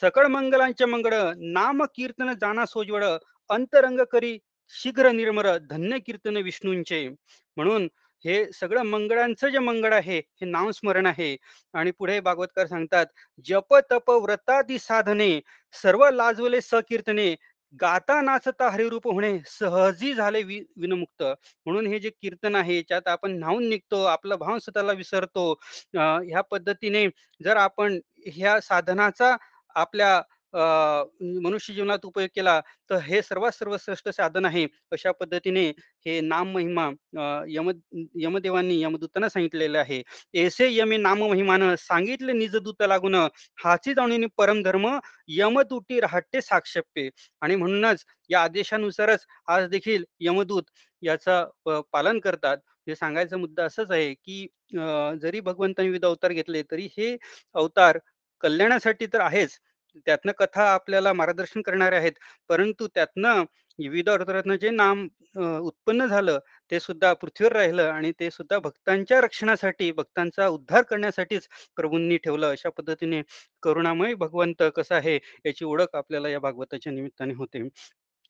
सकळ 0.00 0.26
मंगलांचे 0.26 0.84
मंगळ, 0.84 1.14
नाम 1.36 1.82
कीर्तन 1.94 2.32
जाना 2.40 2.66
सोजवळ, 2.66 3.04
अंतरंग 3.50 4.00
करी 4.00 4.38
शीघ्र 4.68 5.10
निर्मळ, 5.10 5.56
धन्य 5.70 5.98
कीर्तन 5.98 6.36
विष्णूंचे. 6.36 7.08
म्हणून 7.56 7.88
हे 8.24 8.52
सगळं 8.52 8.82
मंगळांचं 8.82 9.48
जे 9.48 9.58
मंगळ 9.58 9.92
आहे, 9.94 10.18
हे 10.18 10.44
नामस्मरण 10.44 11.06
आहे 11.06 11.36
आणि 11.72 11.90
पुढे 11.90 12.20
भागवतकर 12.20 12.66
सांगतात, 12.66 13.06
"जप 13.44 13.74
तप 13.90 14.10
व्रतादी 14.10 14.78
साधने, 14.78 15.40
सर्व 15.82 16.10
लाजवले 16.10 16.60
सकीर्तने, 16.60 17.36
गाता 17.80 18.20
नाचता 18.20 18.68
हरिरूप 18.68 19.12
होणे, 19.12 19.38
सहजी 19.46 20.14
झाले 20.14 20.42
वि 20.42 20.60
विनमुक्त." 20.76 21.22
म्हणून 21.66 21.86
हे 21.86 21.98
जे 21.98 22.10
कीर्तन 22.10 22.54
आहे, 22.54 22.76
याच्यात 22.76 23.08
आपण 23.08 23.38
न्हाऊन 23.38 23.68
निघतो, 23.68 24.04
आपला 24.04 24.36
भाव 24.36 24.58
स्वतःला 24.58 24.92
विसरतो. 24.92 25.60
ह्या 25.94 26.40
पद्धतीने 26.40 27.06
जर 27.44 27.56
आपण 27.56 27.98
ह्या 28.26 28.60
साधनाचा 28.60 29.36
आपल्या 29.74 30.22
मनुष्य 31.42 31.74
जीवनात 31.74 32.04
उपयोग 32.04 32.28
केला, 32.36 32.60
तर 32.90 32.96
हे 33.02 33.20
सर्वात 33.22 33.52
सर्वश्रेष्ठ 33.52 34.08
साधन 34.08 34.44
आहे. 34.44 34.66
अशा 34.92 35.12
पद्धतीने 35.20 35.64
हे 36.06 36.20
नाम 36.20 36.50
महिमा 36.52 36.88
यम 37.50 37.70
यमदेवांनी 38.22 38.80
यमदूतांना 38.82 39.28
सांगितलेले 39.28 39.78
आहे. 39.78 40.02
एसे 40.34 40.68
यमे 40.72 40.96
नाम 40.96 41.22
महिमानं, 41.22 41.74
सांगितले 41.78 42.32
निजदूत 42.32 42.82
लागून, 42.88 43.14
हाची 43.64 43.94
जाणीनी 43.94 44.26
परमधर्म, 44.38 44.88
यमदूती 45.38 46.00
राहते 46.00 46.40
साक्षेपे 46.42 47.08
आणि 47.40 47.56
म्हणूनच 47.56 48.04
या 48.30 48.42
आदेशानुसारच 48.42 49.26
आज 49.48 49.68
देखील 49.70 50.04
यमदूत 50.20 50.70
याचा 51.02 51.44
पालन 51.92 52.18
करतात. 52.20 52.56
हे 52.88 52.94
सांगायचा 52.94 53.36
मुद्दा 53.36 53.64
असाच 53.64 53.90
आहे, 53.90 54.12
की 54.14 54.46
जरी 55.22 55.40
भगवंतांनी 55.40 55.88
विविध 55.88 56.04
अवतार 56.04 56.32
घेतले, 56.32 56.62
तरी 56.70 56.88
हे 56.98 57.16
अवतार 57.54 57.98
कल्याणासाठी 58.42 59.06
तर 59.06 59.20
आहेच, 59.20 59.58
त्यातनं 60.06 60.32
कथा 60.32 60.64
आपल्याला 60.72 61.12
मार्गदर्शन 61.12 61.62
करणाऱ्या 61.62 61.98
आहेत. 61.98 62.12
परंतु 62.48 62.86
त्यातनं 62.94 63.42
विविध 63.78 64.08
अर्थरत्न 64.10 64.56
जे 64.56 64.70
नाम 64.70 65.08
उत्पन्न 65.60 66.06
झालं, 66.06 66.38
ते 66.70 66.80
सुद्धा 66.80 67.12
पृथ्वीवर 67.12 67.52
राहिलं 67.52 67.82
आणि 67.82 68.12
ते 68.20 68.30
सुद्धा 68.30 68.58
भक्तांच्या 68.58 69.20
रक्षणासाठी, 69.20 69.90
भक्तांचा 69.92 70.48
उद्धार 70.48 70.82
करण्यासाठीच 70.82 71.48
प्रभूंनी 71.76 72.16
ठेवलं. 72.16 72.50
अशा 72.50 72.68
पद्धतीने 72.70 73.22
करुणामय 73.62 74.14
भगवंत 74.14 74.62
कसा 74.76 74.96
आहे, 74.96 75.18
याची 75.46 75.64
ओळख 75.64 75.94
आपल्याला 75.94 76.28
या 76.28 76.40
भागवताच्या 76.40 76.92
निमित्ताने 76.92 77.34
होते. 77.34 77.68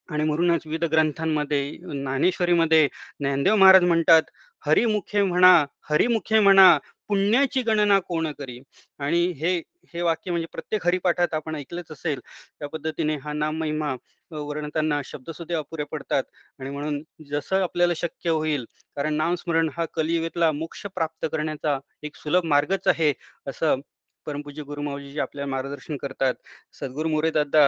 आणि 0.09 0.25
म्हणूनच 0.25 0.62
विविध 0.66 0.85
ग्रंथांमध्ये, 0.85 1.71
ज्ञानेश्वरीमध्ये 1.76 2.88
ज्ञानदेव 3.21 3.57
महाराज 3.57 3.83
म्हणतात, 3.83 4.23
"हरिमुखे 4.66 5.23
म्हणा, 5.23 5.66
हरिमुखे 5.90 6.40
म्हणा, 6.40 6.78
पुण्याची 7.12 7.62
गणना 7.62 7.99
कोण 8.00 8.31
करी." 8.33 8.59
आणि 8.99 9.25
हे 9.35 9.57
हे 9.95 10.02
वाक्य 10.02 10.31
म्हणजे 10.31 10.47
प्रत्येक 10.52 10.87
हरिपाठात 10.87 11.35
आपण 11.35 11.57
ऐकलंच 11.57 11.90
असेल. 11.92 12.21
त्या 12.61 12.69
पद्धतीने 12.69 13.16
हा 13.19 13.33
नाम 13.33 13.57
महिमा 13.59 13.95
वर्णताना 14.31 15.00
शब्द 15.04 15.31
सुद्धा 15.31 15.59
अपुरे 15.59 15.85
पडतात 15.85 16.25
आणि 16.61 16.71
म्हणून 16.71 17.02
जसं 17.31 17.62
आपल्याला 17.62 17.92
शक्य 17.97 18.31
होईल, 18.31 18.64
कारण 18.97 19.14
नामस्मरण 19.14 19.69
हा 19.76 19.85
कलियुगातला 19.95 20.50
मोक्ष 20.52 20.87
प्राप्त 20.95 21.26
करण्याचा 21.33 21.78
एक 22.02 22.16
सुलभ 22.16 22.45
मार्गच 22.47 22.88
आहे, 22.88 23.12
असं 23.47 23.81
परमपूज्य 24.26 24.62
गुरुमाऊजी 24.62 25.19
आपल्याला 25.21 25.50
मार्गदर्शन 25.50 25.97
करतात. 25.97 26.35
सद्गुरु 26.75 27.09
मोरेदादा 27.09 27.64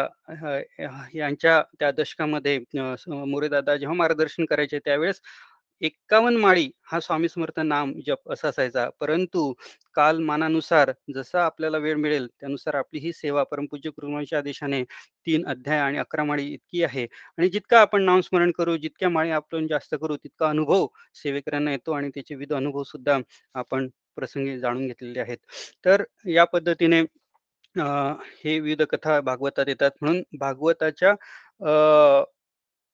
यांच्या 1.15 1.63
त्या 1.81 1.91
दशकामध्ये 1.93 2.59
मोरेदादा 3.09 3.77
जेव्हा 3.77 3.97
मार्गदर्शन 3.97 4.45
करायचे 4.45 4.79
त्यावेळेस 4.79 5.21
51 5.83 6.37
माळी 6.37 6.69
हा 6.85 6.99
स्वामी 7.01 7.29
समर्थ 7.29 7.59
नाम 7.61 7.93
जप 8.07 8.31
असा 8.33 8.49
असायचा. 8.49 8.89
परंतु 9.01 9.53
कालमानानुसार 9.97 10.91
जसा 11.15 11.45
आपल्याला 11.45 11.79
वेळ 11.79 11.97
मिळेल 11.97 12.27
त्यानुसार 12.41 12.75
आपली 12.75 13.01
ही 13.01 13.13
सेवा 13.13 13.43
परमपूज्य 13.45 13.91
गुरुमाऊलीच्या 13.91 14.39
आदेशाने 14.39 14.83
तीन 15.27 15.47
अध्याय 15.49 15.79
आणि 15.81 15.99
11 15.99 16.25
माळी 16.25 16.47
इतकी 16.55 16.83
आहे 16.85 17.07
आणि 17.39 17.49
जितका 17.49 17.81
आपण 17.81 18.03
नामस्मरण 18.03 18.51
करू, 18.51 18.77
जितक्या 18.77 19.09
माळी 19.09 19.31
आपण 19.33 19.67
जास्त 19.67 19.95
करू, 20.01 20.17
तितका 20.17 20.49
अनुभव 20.49 20.87
सेवेकऱ्यांना 21.23 21.73
येतो 21.73 21.93
आणि 21.93 22.09
त्याचे 22.15 22.35
विविध 22.35 22.53
अनुभव 22.55 22.83
सुद्धा 22.83 23.19
आपण 23.55 23.89
प्रसंगी 24.17 24.59
जाणून 24.59 24.87
घेतलेले 24.87 25.21
आहेत. 25.21 25.39
तर 25.85 26.05
या 26.29 26.45
पद्धतीने 26.45 27.01
हे 27.77 28.59
विविध 28.61 28.83
कथा 28.83 29.21
भागवतात 29.21 29.69
येतात. 29.69 29.91
म्हणून 30.01 30.23
भागवताच्या 30.39 31.11
अं 31.11 32.25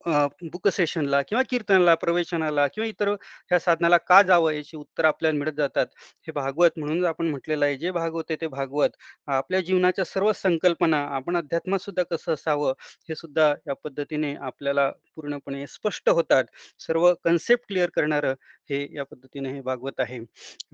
बुक 0.05 0.69
सेशनला 0.69 1.21
किंवा 1.23 1.43
कीर्तनाला, 1.51 1.95
प्रवेशनाला 1.95 2.67
किंवा 2.69 2.87
इतर 2.89 3.09
ह्या 3.11 3.59
साधनाला 3.61 3.97
का 4.01 4.21
जावं 4.23 4.53
याची 4.53 4.77
उत्तर 4.77 5.05
आपल्याला 5.05 5.39
मिळत 5.39 5.53
जातात. 5.57 5.87
हे 6.27 6.33
भागवत 6.33 6.79
म्हणून 6.79 7.05
आपण 7.07 7.29
म्हटलेलं 7.31 7.65
आहे, 7.65 7.77
जे 7.77 7.91
भागवत 7.91 8.25
आहे 8.31 8.37
ते 8.41 8.47
भागवत. 8.49 8.91
आपल्या 9.29 9.61
जीवनाच्या 9.61 10.05
सर्व 10.05 10.33
संकल्पना 10.35 10.99
आपण 11.17 11.37
अध्यात्मात 11.37 11.81
सुद्धा 11.81 12.03
कसं 12.11 12.33
असावं, 12.35 12.73
हे 13.09 13.15
सुद्धा 13.15 13.49
या 13.69 13.75
पद्धतीने 13.85 14.35
आपल्याला 14.43 14.91
पूर्णपणे 15.17 15.67
स्पष्ट 15.69 16.09
होतात. 16.11 16.45
सर्व 16.81 17.13
कन्सेप्ट 17.25 17.67
क्लिअर 17.69 17.91
करणारं 17.95 18.35
हे 18.71 18.87
या 18.97 19.05
पद्धतीने 19.05 19.53
हे 19.53 19.61
भागवत 19.63 20.01
आहे. 20.01 20.19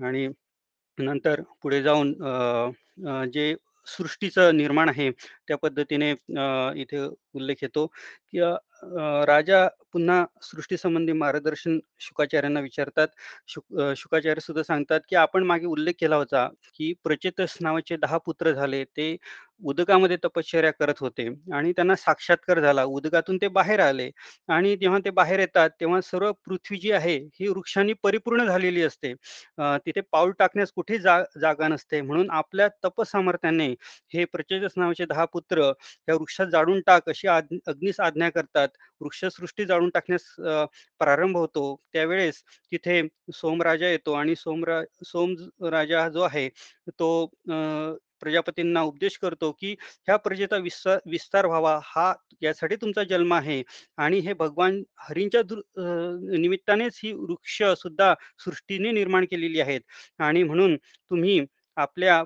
आणि 0.03 0.27
नंतर 0.97 1.41
पुढे 1.63 1.81
जाऊन 1.83 2.13
जे 3.33 3.55
सृष्टीचं 3.87 4.57
निर्माण 4.57 4.89
आहे, 4.89 5.09
त्या 5.47 5.57
पद्धतीने 5.57 6.11
इथे 6.81 6.99
उल्लेख 7.35 7.55
येतो, 7.63 7.85
की 7.87 8.39
राजा 9.27 9.65
पुन्हा 9.93 10.23
सृष्टीसंबंधी 10.43 11.13
मार्गदर्शन 11.13 11.79
शुकाचार्यांना 11.99 12.59
विचारतात. 12.59 13.07
शुक 13.47 13.63
शुकाचार्य 13.97 14.41
सुद्धा 14.41 14.63
सांगतात, 14.63 14.99
की 15.09 15.15
आपण 15.15 15.43
मागे 15.43 15.65
उल्लेख 15.67 15.93
केला 15.99 16.15
होता, 16.15 16.47
की 16.75 16.93
प्रचेतस 17.03 17.57
नावाचे 17.61 17.97
दहा 17.97 18.17
पुत्र 18.17 18.51
झाले. 18.53 18.83
ते 18.85 19.15
उदकामध्ये 19.61 20.17
तपश्चर्या 20.23 20.71
करत 20.71 20.99
होते 20.99 21.27
आणि 21.55 21.71
त्यांना 21.75 21.95
साक्षात्कार 21.95 22.59
झाला. 22.59 22.83
उदकातून 22.85 23.37
ते 23.41 23.47
बाहेर 23.49 23.79
आले 23.79 24.09
आणि 24.49 24.75
जेव्हा 24.77 24.99
ते 25.05 25.09
बाहेर 25.11 25.39
येतात, 25.39 25.69
तेव्हा 25.79 25.99
सर्व 26.01 26.31
पृथ्वी 26.47 26.77
जी 26.79 26.91
आहे, 26.91 27.15
ही 27.35 27.47
वृक्षांनी 27.47 27.93
परिपूर्ण 28.03 28.45
झालेली 28.45 28.81
असते. 28.83 29.13
तिथे 29.85 30.01
पाऊल 30.11 30.31
टाकण्यास 30.39 30.71
कुठे 30.75 30.97
जा 30.99 31.17
जागा 31.41 31.67
नसते. 31.67 32.01
म्हणून 32.01 32.29
आपल्या 32.31 32.67
तपसामर्थ्याने 32.85 33.67
हे 34.13 34.25
प्रचेतस 34.25 34.73
नावाचे 34.77 35.05
दहा 35.05 35.25
पुत्र 35.33 35.71
या 36.07 36.15
वृक्षात 36.15 36.47
जाळून 36.51 36.81
टाक, 36.87 37.09
अशी 37.09 37.27
अग्निस 37.27 37.61
अग्नीस 37.67 37.99
आज्ञा 37.99 38.29
करतात. 38.29 38.67
वृक्षसृष्टी 39.01 39.65
जाळून 39.65 39.89
टाकण्यास 39.93 40.23
प्रारंभ 40.99 41.37
होतो. 41.37 41.75
त्यावेळेस 41.93 42.41
तिथे 42.71 43.01
सोमराजा 43.33 43.87
येतो 43.89 44.13
आणि 44.13 44.35
सोमरा 44.35 44.81
सोम 45.05 45.33
राजा 45.71 46.07
जो 46.09 46.21
आहे, 46.21 46.47
तो 46.89 47.25
प्रजापतींना 48.21 48.81
उपदेश 48.83 49.17
करतो, 49.21 49.51
की 49.51 49.75
ह्या 50.07 50.17
प्रजेचा 50.17 50.57
विस्तार 50.57 50.99
विस्तार 51.11 51.45
व्हावा, 51.45 51.79
हा 51.83 52.13
यासाठी 52.43 52.75
तुमचा 52.75 53.03
जन्म 53.03 53.33
आहे. 53.33 53.61
आणि 53.97 54.19
हे 54.19 54.33
भगवान 54.33 54.81
हरींच्या 54.99 55.41
निमित्तानेच 56.31 56.99
ही 57.03 57.11
वृक्ष 57.13 57.61
सुद्धा 57.77 58.13
सृष्टीने 58.45 58.91
निर्माण 58.91 59.25
केलेली 59.31 59.59
आहेत. 59.61 59.81
आणि 60.19 60.43
म्हणून 60.43 60.75
तुम्ही 60.77 61.39
आपल्या 61.77 62.23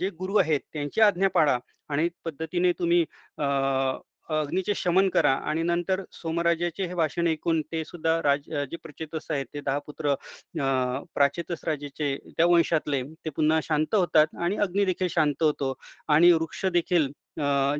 जे 0.00 0.08
गुरु 0.10 0.36
आहेत 0.36 0.60
त्यांची 0.72 1.00
आज्ञा 1.00 1.28
पाळा. 1.34 1.58
आणि 1.90 2.08
पद्धतीने 2.24 2.72
तुम्ही 2.72 3.04
अग्नीचे 4.30 4.74
शमन 4.74 5.08
करा 5.08 5.32
आणि 5.42 5.62
नंतर 5.62 6.02
सोमराजाचे 6.12 6.86
हे 6.86 6.94
भाषण 6.94 7.26
ऐकून 7.26 7.60
ते 7.62 7.84
सुद्धा 7.84 8.20
राज 8.22 8.48
जे 8.70 8.76
प्रचेतस 8.76 9.26
आहेत 9.30 9.46
ते 9.54 9.60
दहा 9.60 9.78
पुत्र 9.78 10.14
प्राचेतस 11.14 11.64
राजेचे 11.64 12.16
त्या 12.28 12.46
वंशातले 12.46 13.02
ते 13.24 13.30
पुन्हा 13.30 13.60
शांत 13.62 13.94
होतात 13.94 14.36
आणि 14.40 14.56
अग्नी 14.58 14.84
देखील 14.84 15.08
शांत 15.10 15.42
होतो 15.42 15.74
आणि 16.08 16.32
वृक्ष 16.32 16.64
देखील 16.68 17.10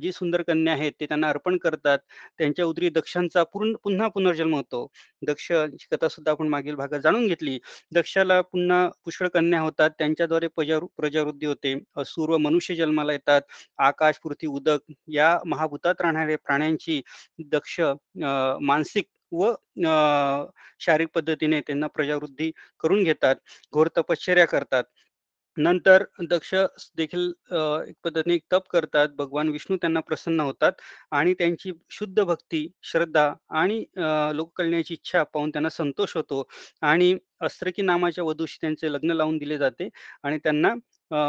जी 0.03 0.11
सुंदर 0.13 0.43
कन्या 0.43 0.73
आहेत 0.73 0.93
ते 1.01 1.07
त्यांना 1.07 1.29
अर्पण 1.29 1.57
करतात. 1.63 1.99
त्यांच्या 2.39 2.65
उदरी 2.67 2.89
दक्षांचा 2.91 3.43
पूर्ण 3.53 3.73
पुन्हा 3.85 4.09
पुनर्जन्म 4.09 4.55
होतो. 4.55 4.87
दक्षची 5.23 5.87
कथा 5.93 6.09
सुद्धा 6.09 6.33
आपण 6.33 6.49
मागील 6.49 6.75
भागात 6.75 7.01
जाणून 7.01 7.27
घेतली. 7.27 7.59
दक्षाला 7.95 8.41
पुन्हा 8.43 8.87
पुष्कळ 9.05 9.29
कन्या 9.35 9.61
होतात. 9.61 9.91
त्यांच्याद्वारे 9.99 10.49
प्रजा 10.57 10.79
प्रजावृद्धी 10.97 11.47
होते. 11.47 11.75
असुर 11.97 12.31
व 12.31 12.37
मनुष्य 12.39 12.75
जन्माला 12.75 13.13
येतात. 13.13 13.43
आकाश, 13.79 14.19
पृथ्वी, 14.25 14.49
उदक 14.49 14.93
या 15.13 15.37
महाभूतात 15.47 16.01
राहणाऱ्या 16.01 16.39
प्राण्यांची 16.47 17.01
दक्ष 17.53 17.81
मानसिक 18.63 19.07
व 19.33 19.53
शारीरिक 20.81 21.09
पद्धतीने 21.15 21.61
त्यांना 21.61 21.87
प्रजावृद्धी 21.87 22.51
करून 22.81 23.03
घेतात. 23.05 23.37
घोर 23.73 23.89
तपश्चर्या 23.97 24.47
करतात. 24.47 24.85
नंतर 25.57 26.05
दक्ष 26.23 26.55
देखील 26.97 27.27
एक 27.89 27.95
पद्धतीने 28.05 28.39
तप 28.53 28.67
करतात. 28.71 29.09
भगवान 29.17 29.49
विष्णू 29.51 29.77
त्यांना 29.77 30.01
प्रसन्न 30.01 30.41
होतात 30.41 30.73
आणि 31.13 31.35
त्यांची 31.35 31.73
शुद्ध 31.91 32.23
भक्ती, 32.23 32.67
श्रद्धा 32.85 33.33
आणि 33.53 33.79
अ, 33.97 34.33
लोककल्याणाची 34.35 34.95
इच्छा 34.95 35.23
पाहून 35.25 35.51
त्यांना 35.51 35.69
संतोष 35.71 36.17
होतो 36.17 36.43
आणि 36.83 37.15
अस्त्रकी 37.43 37.83
नामाच्या 37.83 38.25
वधूशी 38.25 38.59
त्यांचे 38.61 38.93
लग्न 38.93 39.13
लावून 39.13 39.39
दिले 39.39 39.59
जाते 39.59 39.89
आणि 40.25 40.39
त्यांना 40.39 40.75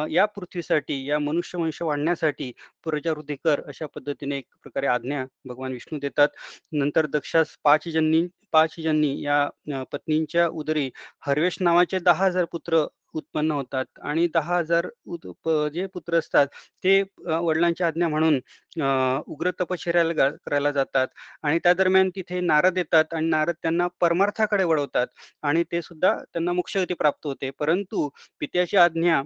या 0.10 0.26
पृथ्वीसाठी, 0.28 1.04
या 1.06 1.18
मनुष्यवंश 1.20 1.82
वाढण्यासाठी 1.82 2.52
प्रजावृद्धी 2.84 3.36
कर, 3.38 3.62
अशा 3.68 3.86
पद्धतीने 3.96 4.38
एक 4.38 4.46
प्रकारे 4.64 4.88
आज्ञा 4.88 5.24
भगवान 5.46 5.72
विष्णू 5.74 6.00
देतात. 6.00 6.28
नंतर 6.74 7.06
दक्षास 7.08 7.56
पाच 7.64 7.84
ज्यांनी 8.78 9.22
या 9.24 9.84
पत्नींच्या 9.92 10.48
उदरी 10.50 10.90
हर्वेश 11.28 11.58
नावाचे 11.62 12.00
दहा 12.00 12.26
हजार 12.26 12.46
पुत्र 12.52 12.86
उत्पन्न 13.14 13.52
होतात 13.52 14.00
आणि 14.04 14.28
दहा 14.34 14.58
हजार 14.58 14.88
जे 15.74 15.86
पुत्र 15.94 16.18
असतात 16.18 16.48
ते 16.84 17.02
वडिलांची 17.28 17.84
आज्ञा 17.84 18.08
म्हणून 18.10 18.40
उग्र 19.28 19.52
तपश्चर्याला 19.60 20.30
करायला 20.38 20.72
जातात 20.72 21.08
आणि 21.44 21.60
त्या 21.64 21.74
दरम्यान 21.74 22.10
तिथे 22.16 22.40
नारद 22.42 22.78
येतात 22.78 23.14
आणि 23.14 23.28
नारद 23.30 23.56
त्यांना 23.62 23.88
परमार्थाकडे 24.02 24.64
वळवतात 24.64 25.08
आणि 25.44 25.64
ते 25.72 25.82
सुद्धा 25.82 26.14
त्यांना 26.24 26.54
मोक्षगती 26.54 26.94
प्राप्त 26.94 27.26
होते. 27.28 27.50
परंतु 27.52 28.08
पित्याची 28.42 28.78
आज्ञा 28.78 29.22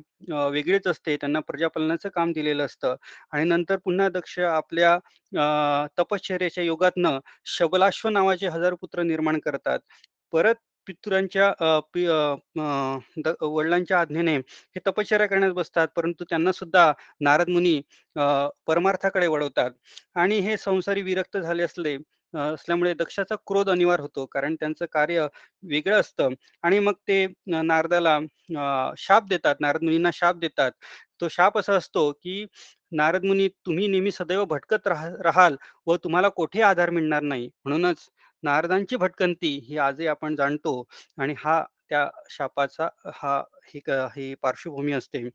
वेगळीच 0.51 0.87
असते. 0.87 1.15
त्यांना 1.17 1.39
प्रजापालनाचं 1.41 2.09
काम 2.09 2.31
दिलेलं 2.33 2.65
असतं 2.65 2.95
आणि 3.31 3.43
नंतर 3.45 3.77
पुन्हा 3.85 4.09
दक्ष 4.09 4.37
आपल्या 4.41 4.97
तपश्चर्याच्या 5.31 6.03
तपश्चर्येच्या 6.03 6.63
योगातनं 6.63 7.19
शबलाश्व 7.47 8.09
नावाचे 8.09 8.47
हजार 8.49 8.73
पुत्र 8.75 9.03
निर्माण 9.03 9.39
करतात. 9.39 9.79
परत 10.33 10.55
पितुरांच्या 10.87 11.51
वडिलांच्या 13.41 13.99
आज्ञेने 13.99 14.35
हे 14.37 14.79
तपश्चर्या 14.87 15.27
करण्यास 15.27 15.53
बसतात, 15.53 15.87
परंतु 15.95 16.23
त्यांना 16.29 16.51
सुद्धा 16.51 16.91
नारद 17.21 17.49
मुनी 17.49 17.81
परमार्थाकडे 18.67 19.27
वळवतात 19.27 19.71
आणि 20.15 20.39
हे 20.39 20.57
संसारी 20.57 21.01
विरक्त 21.01 21.37
झाले 21.37 21.63
असले 21.63 21.97
असल्यामुळे 22.33 22.93
दक्षाचा 22.93 23.35
क्रोध 23.47 23.69
अनिवार्य 23.69 24.01
होतो. 24.01 24.25
कारण 24.25 24.55
त्यांचं 24.55 24.85
कार्य 24.91 25.27
वेगळं 25.63 25.99
असतं 25.99 26.29
आणि 26.63 26.79
मग 26.79 26.93
ते 27.07 27.25
नारदाला 27.47 28.17
शाप 28.97 29.27
देतात. 29.29 29.55
नारद 29.61 29.83
मुनींना 29.83 30.09
शाप 30.13 30.35
देतात. 30.37 30.71
तो 31.21 31.27
शाप 31.29 31.57
असा 31.57 31.73
असतो, 31.75 32.11
की 32.13 32.45
नारद 32.91 33.23
मुनी 33.25 33.47
तुम्ही 33.65 33.87
नेहमी 33.87 34.11
सदैव 34.11 34.43
भटकत 34.45 34.87
राहा 34.87 35.07
राहाल 35.23 35.55
व 35.87 35.95
तुम्हाला 36.03 36.29
कोठेही 36.29 36.63
आधार 36.63 36.89
मिळणार 36.89 37.21
नाही. 37.23 37.49
म्हणूनच 37.65 38.07
नारदांची 38.43 38.95
भटकंती 38.95 39.57
ही 39.67 39.77
आजही 39.77 40.07
आपण 40.07 40.35
जाणतो 40.35 40.83
आणि 41.17 41.33
हा 41.37 41.63
त्या 41.89 42.07
शापाचा 42.29 42.87
हा 43.15 43.37
ही 43.65 43.81
ही 44.15 44.33
पार्श्वभूमी 44.41 44.91
असते. 44.93 45.29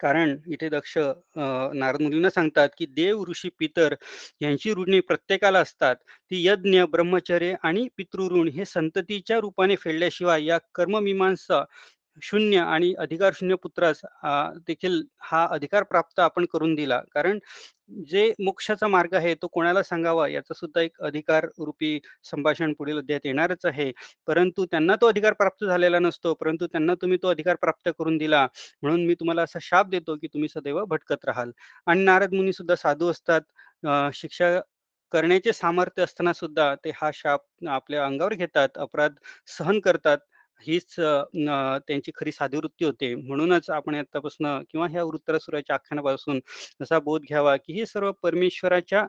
कारण 0.00 0.36
इथे 0.46 0.68
दक्ष 0.68 0.96
नारद 1.38 2.00
मुलींना 2.02 2.30
सांगतात, 2.30 2.68
की 2.78 2.86
देव, 2.86 3.24
ऋषी, 3.28 3.48
पितर 3.58 3.94
यांची 4.40 4.72
ऋणे 4.74 5.00
प्रत्येकाला 5.00 5.60
असतात. 5.60 5.96
ती 6.30 6.46
यज्ञ, 6.46 6.82
ब्रह्मचर्य 6.84 7.54
आणि 7.62 7.86
पितृऋण 7.96 8.48
हे 8.48 8.64
संततीच्या 8.64 9.38
रूपाने 9.40 9.76
फेडल्याशिवाय 9.76 10.44
या 10.44 10.58
कर्ममीमांसा 10.74 11.62
शून्य 12.22 12.58
आणि 12.60 12.92
अधिकार 12.98 13.32
शून्य 13.34 13.54
पुत्रास 13.62 14.00
देखील 14.66 15.00
हा 15.22 15.46
अधिकार 15.50 15.82
प्राप्त 15.82 16.20
आपण 16.20 16.44
करून 16.52 16.74
दिला. 16.74 17.00
कारण 17.14 17.38
जे 18.08 18.32
मोक्षाचा 18.44 18.86
मार्ग 18.88 19.14
आहे 19.14 19.34
तो 19.34 19.46
कोणाला 19.52 19.82
सांगावा 19.82 20.26
याचा 20.28 20.54
सुद्धा 20.54 20.80
एक 20.80 21.00
अधिकार 21.02 21.46
रूपी 21.58 21.98
संभाषण 22.24 22.72
पुढील 22.78 22.98
अध्यायात 22.98 23.26
येणारच 23.26 23.66
आहे. 23.66 23.90
परंतु 24.28 24.64
त्यांना 24.70 24.96
तो 25.00 25.06
अधिकार 25.08 25.32
प्राप्त 25.32 25.64
झालेला 25.64 25.98
नसतो. 25.98 26.34
परंतु 26.34 26.66
त्यांना 26.66 26.94
तुम्ही 27.02 27.18
तो 27.22 27.28
अधिकार 27.28 27.56
प्राप्त 27.60 27.88
करून 27.98 28.16
दिला. 28.18 28.46
म्हणून 28.82 29.06
मी 29.06 29.14
तुम्हाला 29.14 29.42
असा 29.42 29.58
शाप 29.62 29.88
देतो, 29.88 30.16
की 30.16 30.26
तुम्ही 30.26 30.48
सदैव 30.48 30.84
भटकत 30.86 31.24
राहाल. 31.24 31.50
आणि 31.86 32.04
नारद 32.04 32.34
मुनी 32.34 32.52
सुद्धा 32.52 32.74
साधू 32.76 33.10
असतात. 33.10 33.40
शिक्षा 34.14 34.58
करण्याचे 35.12 35.52
सामर्थ्य 35.52 36.02
असताना 36.02 36.32
सुद्धा 36.32 36.74
ते 36.84 36.90
हा 36.96 37.10
शाप 37.14 37.40
आपल्या 37.68 38.04
अंगावर 38.06 38.34
घेतात, 38.34 38.68
अपराध 38.76 39.14
सहन 39.58 39.78
करतात. 39.80 40.18
हीच 40.66 40.94
त्यांची 40.96 42.10
खरी 42.14 42.32
साधी 42.32 42.56
वृत्ती 42.56 42.84
होते. 42.84 43.14
म्हणूनच 43.14 43.70
आपण 43.70 43.94
आतापासून 43.94 44.46
किंवा 44.70 44.86
ह्या 44.90 45.04
वृत्तरासुराच्या 45.04 45.74
आख्यानापासून 45.74 46.40
असा 46.82 46.98
बोध 46.98 47.22
घ्यावा, 47.28 47.56
की 47.56 47.72
हे 47.78 47.86
सर्व 47.86 48.10
परमेश्वराच्या 48.22 49.06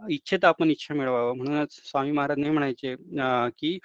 इच्छेत 0.00 0.44
आपण 0.44 0.70
इच्छा 0.70 0.94
मिळवावं. 0.94 1.36
म्हणूनच 1.36 1.80
स्वामी 1.90 2.12
महाराज 2.12 2.38
नाही 2.38 2.52
म्हणायचे 2.52 2.94
की 3.58 3.78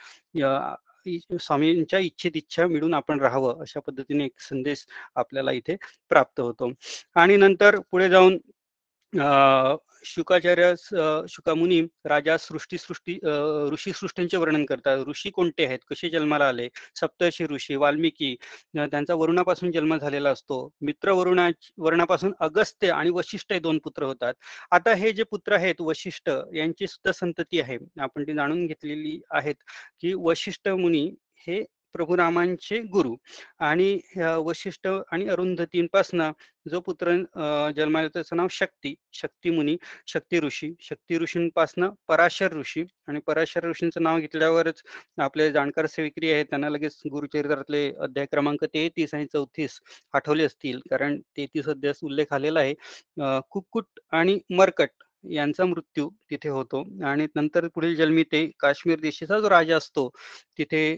स्वामींच्या 1.40 2.00
इच्छेत 2.00 2.32
इच्छा 2.36 2.66
मिळून 2.68 2.94
आपण 2.94 3.20
राहावं. 3.22 3.62
अशा 3.62 3.80
पद्धतीने 3.88 4.26
एक 4.26 4.40
संदेश 4.42 4.86
आपल्याला 5.16 5.52
इथे 5.52 5.76
प्राप्त 6.10 6.40
होतो. 6.40 6.72
आणि 7.16 7.36
नंतर 7.38 7.80
पुढे 7.92 8.10
जाऊन 8.10 8.38
अ, 9.14 9.76
शुकामुनी 10.06 11.82
राजा 12.06 12.36
सृष्टी 12.38 12.78
सृष्टी 12.78 13.14
ऋषी 13.72 13.92
सृष्टींचे 13.94 14.38
वर्णन 14.38 14.66
करतात. 14.66 14.98
ऋषी 15.08 15.30
कोणते 15.30 15.66
आहेत? 15.66 15.80
कसे 15.90 16.10
जन्माला 16.10 16.48
आले? 16.48 16.68
सप्तर्षी 16.96 17.46
ऋषी, 17.46 17.76
वाल्मिकी 17.76 18.36
त्यांचा 18.76 19.16
वरुणापासून 19.16 19.72
जन्म 19.72 19.96
झालेला 19.98 20.30
असतो. 20.30 20.60
मित्र 20.82 21.12
वरुणा 21.12 21.50
वरुणापासून 21.78 22.34
अगस्त्य 22.40 22.90
आणि 22.92 23.10
वशिष्ठ 23.10 23.54
हे 23.54 23.60
दोन 23.60 23.80
पुत्र 23.84 24.04
होतात. 24.04 24.34
आता 24.72 24.94
हे 24.94 25.12
जे 25.12 25.24
पुत्र 25.24 25.54
आहेत 25.54 25.82
वशिष्ठ 25.82 26.30
यांची 26.56 26.88
सुद्धा 26.88 27.12
संतती 27.12 27.62
आहे. 27.62 27.78
आपण 28.00 28.24
ती 28.24 28.34
जाणून 28.34 28.66
घेतलेली 28.68 29.20
आहेत, 29.32 29.56
की 30.02 30.14
वशिष्ठ 30.18 30.68
मुनी 30.68 31.10
हे 31.48 31.64
प्रभू 31.98 32.18
रामांचे 32.18 32.80
गुरु 32.92 33.16
आणि 33.60 34.00
वशिष्ठ 34.38 34.88
आणि 35.12 35.28
अरुंधतींपासनं 35.28 36.32
जो 36.72 36.80
पुत्र 36.80 37.16
जन्माला 37.76 38.08
त्याचं 38.08 38.36
नाव 38.36 38.48
शक्ती, 38.52 38.94
शक्ती 39.14 39.50
मुनी, 39.50 39.78
शक्ती 40.08 40.40
ऋषी, 40.40 40.72
शक्ती 40.80 41.18
ऋषींपासनं 41.18 41.90
पराशर 42.08 42.54
ऋषी 42.54 42.84
आणि 43.08 43.20
पराशर 43.28 43.68
ऋषींचं 43.70 44.04
नाव 44.04 44.20
घेतल्यावरच 44.20 44.82
आपले 45.18 45.52
जाणकार 45.52 45.86
सेविक्री 45.86 46.32
आहेत 46.32 46.46
त्यांना 46.46 46.70
लगेच 46.70 47.02
गुरुचरित्रातले 47.12 47.92
अध्याय 48.00 48.26
क्रमांक 48.26 48.64
33 48.64 49.14
आणि 49.14 49.26
34 49.34 49.80
आठवले 50.14 50.44
असतील. 50.44 50.80
कारण 50.90 51.20
तेहतीस 51.38 51.70
अध्याय 51.70 51.94
उल्लेख 52.04 52.34
आलेला 52.34 52.60
आहे. 52.60 52.74
कुक्कुट 53.50 54.00
आणि 54.12 54.40
मरकट 54.50 54.90
यांचा 55.32 55.66
मृत्यू 55.66 56.10
तिथे 56.32 56.50
होतो 56.50 56.82
आणि 57.06 57.28
नंतर 57.36 57.68
पुढील 57.76 57.96
जन्मी 57.96 58.24
ते 58.32 58.46
काश्मीर 58.60 59.00
देशाचा 59.00 59.40
जो 59.40 59.50
राजा 59.50 59.78
असतो, 59.78 60.08
तिथे 60.58 60.94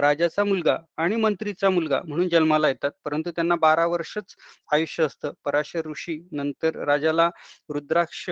राजाचा 0.00 0.44
मुलगा 0.44 0.76
आणि 0.96 1.16
मंत्रीचा 1.16 1.70
मुलगा 1.70 2.00
म्हणून 2.04 2.28
जन्माला 2.28 2.68
येतात. 2.68 2.90
परंतु 3.04 3.30
त्यांना 3.30 3.56
12 3.56 3.86
वर्षच 3.86 4.34
आयुष्य 4.72 5.04
असतं. 5.04 5.32
पराशर 5.44 5.86
ऋषी 5.86 6.20
नंतर 6.32 6.84
राजाला 6.86 7.28
रुद्राक्ष 7.68 8.28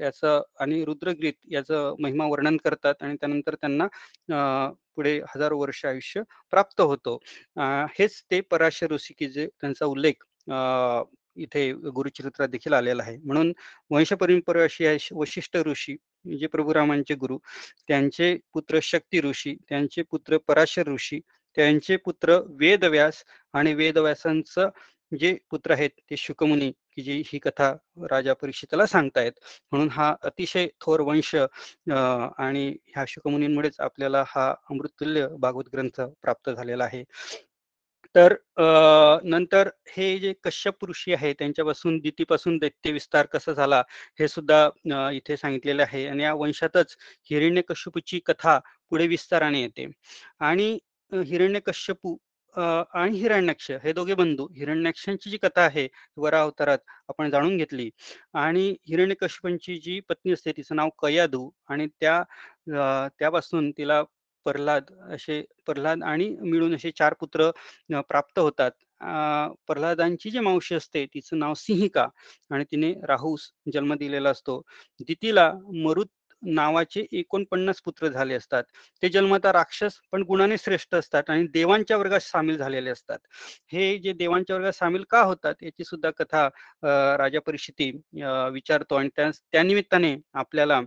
याचं 0.00 0.42
आणि 0.60 0.84
रुद्रगीत 0.84 1.32
याचं 1.50 1.94
महिमा 2.00 2.26
वर्णन 2.26 2.56
करतात 2.64 3.02
आणि 3.02 3.14
त्यानंतर 3.20 3.54
त्यांना 3.54 3.86
पुढे 4.96 5.18
हजारो 5.28 5.58
वर्ष 5.58 5.84
आयुष्य 5.84 6.22
प्राप्त 6.50 6.80
होतो. 6.80 7.18
हेच 7.98 8.22
ते 8.30 8.40
पराशर 8.40 8.92
ऋषी 8.92 9.14
की 9.18 9.28
जे 9.28 9.46
त्यांचा 9.60 9.86
उल्लेख 9.86 10.24
इथे 11.36 11.70
गुरुचरित्रात 11.94 12.48
देखील 12.48 12.72
आलेला 12.72 13.02
आहे. 13.02 13.16
म्हणून 13.24 13.52
वंशपरंपरा 13.90 14.62
अशी 14.64 14.86
आहे 14.86 15.14
वशिष्ठ 15.14 15.56
ऋषी 15.66 15.96
जे 16.38 16.46
प्रभू 16.46 16.74
रामांचे 16.74 17.14
गुरु, 17.14 17.38
त्यांचे 17.88 18.36
पुत्र 18.54 18.78
शक्ती 18.82 19.20
ऋषी, 19.20 19.54
त्यांचे 19.68 20.02
पुत्र 20.10 20.36
पराशर 20.48 20.88
ऋषी, 20.88 21.20
त्यांचे 21.56 21.96
पुत्र 21.96 22.38
वेदव्यास 22.60 23.22
आणि 23.52 23.74
वेदव्यासांचं 23.74 24.68
जे 25.12 25.32
पुत्र 25.50 25.72
आहेत 25.72 25.90
ते 26.10 26.16
शुकमुनी, 26.16 26.70
की 26.70 27.02
जी 27.02 27.22
ही 27.26 27.38
कथा 27.38 27.72
राजा 28.10 28.32
परीक्षिताला 28.34 28.86
सांगतायत. 28.86 29.32
म्हणून 29.72 29.88
हा 29.90 30.14
अतिशय 30.22 30.66
थोर 30.80 31.00
वंश 31.00 31.34
आणि 31.34 32.66
ह्या 32.86 33.04
शुकमुनींमुळेच 33.08 33.76
आपल्याला 33.80 34.22
हा 34.26 34.48
अमृततुल्य 34.70 35.26
भागवत 35.38 35.68
ग्रंथ 35.72 36.00
प्राप्त 36.22 36.50
झालेला 36.50 36.84
आहे. 36.84 37.02
तर 38.14 38.34
नंतर 39.24 39.68
हे 39.96 40.06
जे 40.18 40.32
कश्यप 40.44 40.84
ऋषी 40.88 41.12
आहे 41.14 41.32
त्यांच्यापासून 41.38 41.98
दितीपासून 42.00 42.56
दैत्य 42.58 42.92
विस्तार 42.92 43.26
कसा 43.32 43.52
झाला 43.52 43.82
हे 44.20 44.28
सुद्धा 44.28 45.10
इथे 45.12 45.36
सांगितलेलं 45.36 45.82
आहे. 45.82 46.06
आणि 46.06 46.22
या 46.22 46.32
वंशातच 46.34 46.96
हिरण्यकश्यपूची 47.30 48.20
कथा 48.26 48.58
पुढे 48.92 49.06
विस्ताराने 49.06 49.60
येते. 49.62 49.86
आणि 50.40 50.72
हिरण्य 51.12 51.28
हिरण्यकश्यपू 51.30 52.16
आणि 52.54 53.18
हिरण्याक्ष 53.18 53.70
हे 53.84 53.92
दोघे 53.92 54.14
बंधू 54.14 54.46
हिरण्याक्षांची 54.56 55.30
जी 55.30 55.36
कथा 55.42 55.62
आहे 55.62 55.86
वरा 56.16 56.40
अवतारात 56.42 56.78
आपण 57.08 57.30
जाणून 57.30 57.56
घेतली. 57.56 57.88
आणि 58.34 58.68
हिरण्यकश्यपांची 58.88 59.76
जी 59.78 59.98
पत्नी 60.08 60.32
असते 60.32 60.52
तिचं 60.56 60.76
नाव 60.76 60.88
कयादू 61.02 61.48
आणि 61.68 61.86
त्या 62.00 62.22
त्यापासून 63.18 63.70
तिला 63.78 64.02
प्रल्हाद 64.44 64.92
असे 65.14 65.40
प्रल्हाद 65.66 66.02
आणि 66.04 66.28
मिळून 66.40 66.74
असे 66.74 66.90
चार 66.98 67.14
पुत्र 67.20 67.50
प्राप्त 68.08 68.38
होतात. 68.38 68.70
प्रल्हादांची 69.68 70.30
जी 70.30 70.40
मावशी 70.40 70.74
असते 70.74 71.04
तिचं 71.14 71.38
नाव 71.38 71.54
सिंहिका 71.56 72.06
आणि 72.50 72.64
तिने 72.70 72.92
राहूस 73.08 73.50
जन्म 73.74 73.94
दिलेला 73.94 74.30
असतो. 74.30 74.60
दितीला 75.00 75.52
मरुत 75.84 76.06
नावाचे 76.42 77.00
49 77.12 77.80
पुत्र 77.84 78.08
झाले 78.08 78.34
असतात. 78.34 78.62
ते 79.02 79.08
जन्मता 79.08 79.52
राक्षस 79.52 79.98
पण 80.12 80.22
गुणाने 80.22 80.56
श्रेष्ठ 80.58 80.94
असतात 80.94 81.30
आणि 81.30 81.46
देवांच्या 81.52 81.96
वर्गात 81.96 82.20
सामील 82.20 82.56
झालेले 82.56 82.90
असतात. 82.90 83.18
हे 83.72 83.96
जे 83.98 84.12
देवांच्या 84.12 84.56
वर्गात 84.56 84.72
सामील 84.72 85.04
का 85.10 85.20
होतात 85.22 85.62
याची 85.62 85.84
सुद्धा 85.84 86.10
कथा 86.18 86.46
राजा 87.18 87.40
परीक्षिती 87.46 87.90
विचारतो 88.52 88.94
आणि 88.94 89.08
त्या 89.16 89.30
त्यानिमित्ताने 89.52 90.16
आपल्याला 90.34 90.80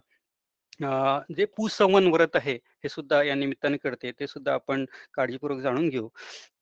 जे 0.81 1.45
पुसंवन 1.57 2.07
व्रत 2.13 2.36
आहे 2.36 2.53
हे 2.83 2.89
सुद्धा 2.89 3.21
या 3.23 3.36
निमित्ताने 3.36 3.77
कळते. 3.77 4.12
ते 4.12 4.27
सुद्धा 4.27 4.53
आपण 4.53 4.86
काळजीपूर्वक 5.13 5.59
जाणून 5.62 5.89
घेऊ. 5.89 6.07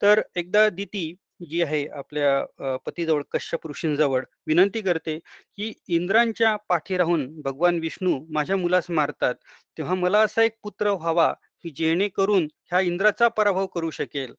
तर 0.01 0.21
एकदा 0.35 0.67
दिती 0.69 1.13
जी 1.49 1.61
आहे 1.63 1.85
आपल्या 1.97 2.77
पतीजवळ 2.85 3.21
कश्यप 3.31 3.67
ऋषींजवळ 3.67 4.23
विनंती 4.47 4.81
करते, 4.81 5.17
की 5.57 5.71
इंद्रांच्या 5.89 6.55
पाठी 6.69 6.97
राहून 6.97 7.27
भगवान 7.41 7.79
विष्णू 7.79 8.19
माझ्या 8.29 8.57
मुलास 8.57 8.89
मारतात. 8.91 9.35
तेव्हा 9.77 9.95
मला 9.95 10.19
असा 10.21 10.43
एक 10.43 10.55
पुत्र 10.63 10.91
व्हावा, 10.91 11.31
की 11.63 11.69
जेणेकरून 11.75 12.47
ह्या 12.71 12.79
इंद्राचा 12.81 13.27
पराभव 13.29 13.65
करू 13.67 13.89
शकेल. 13.91 14.33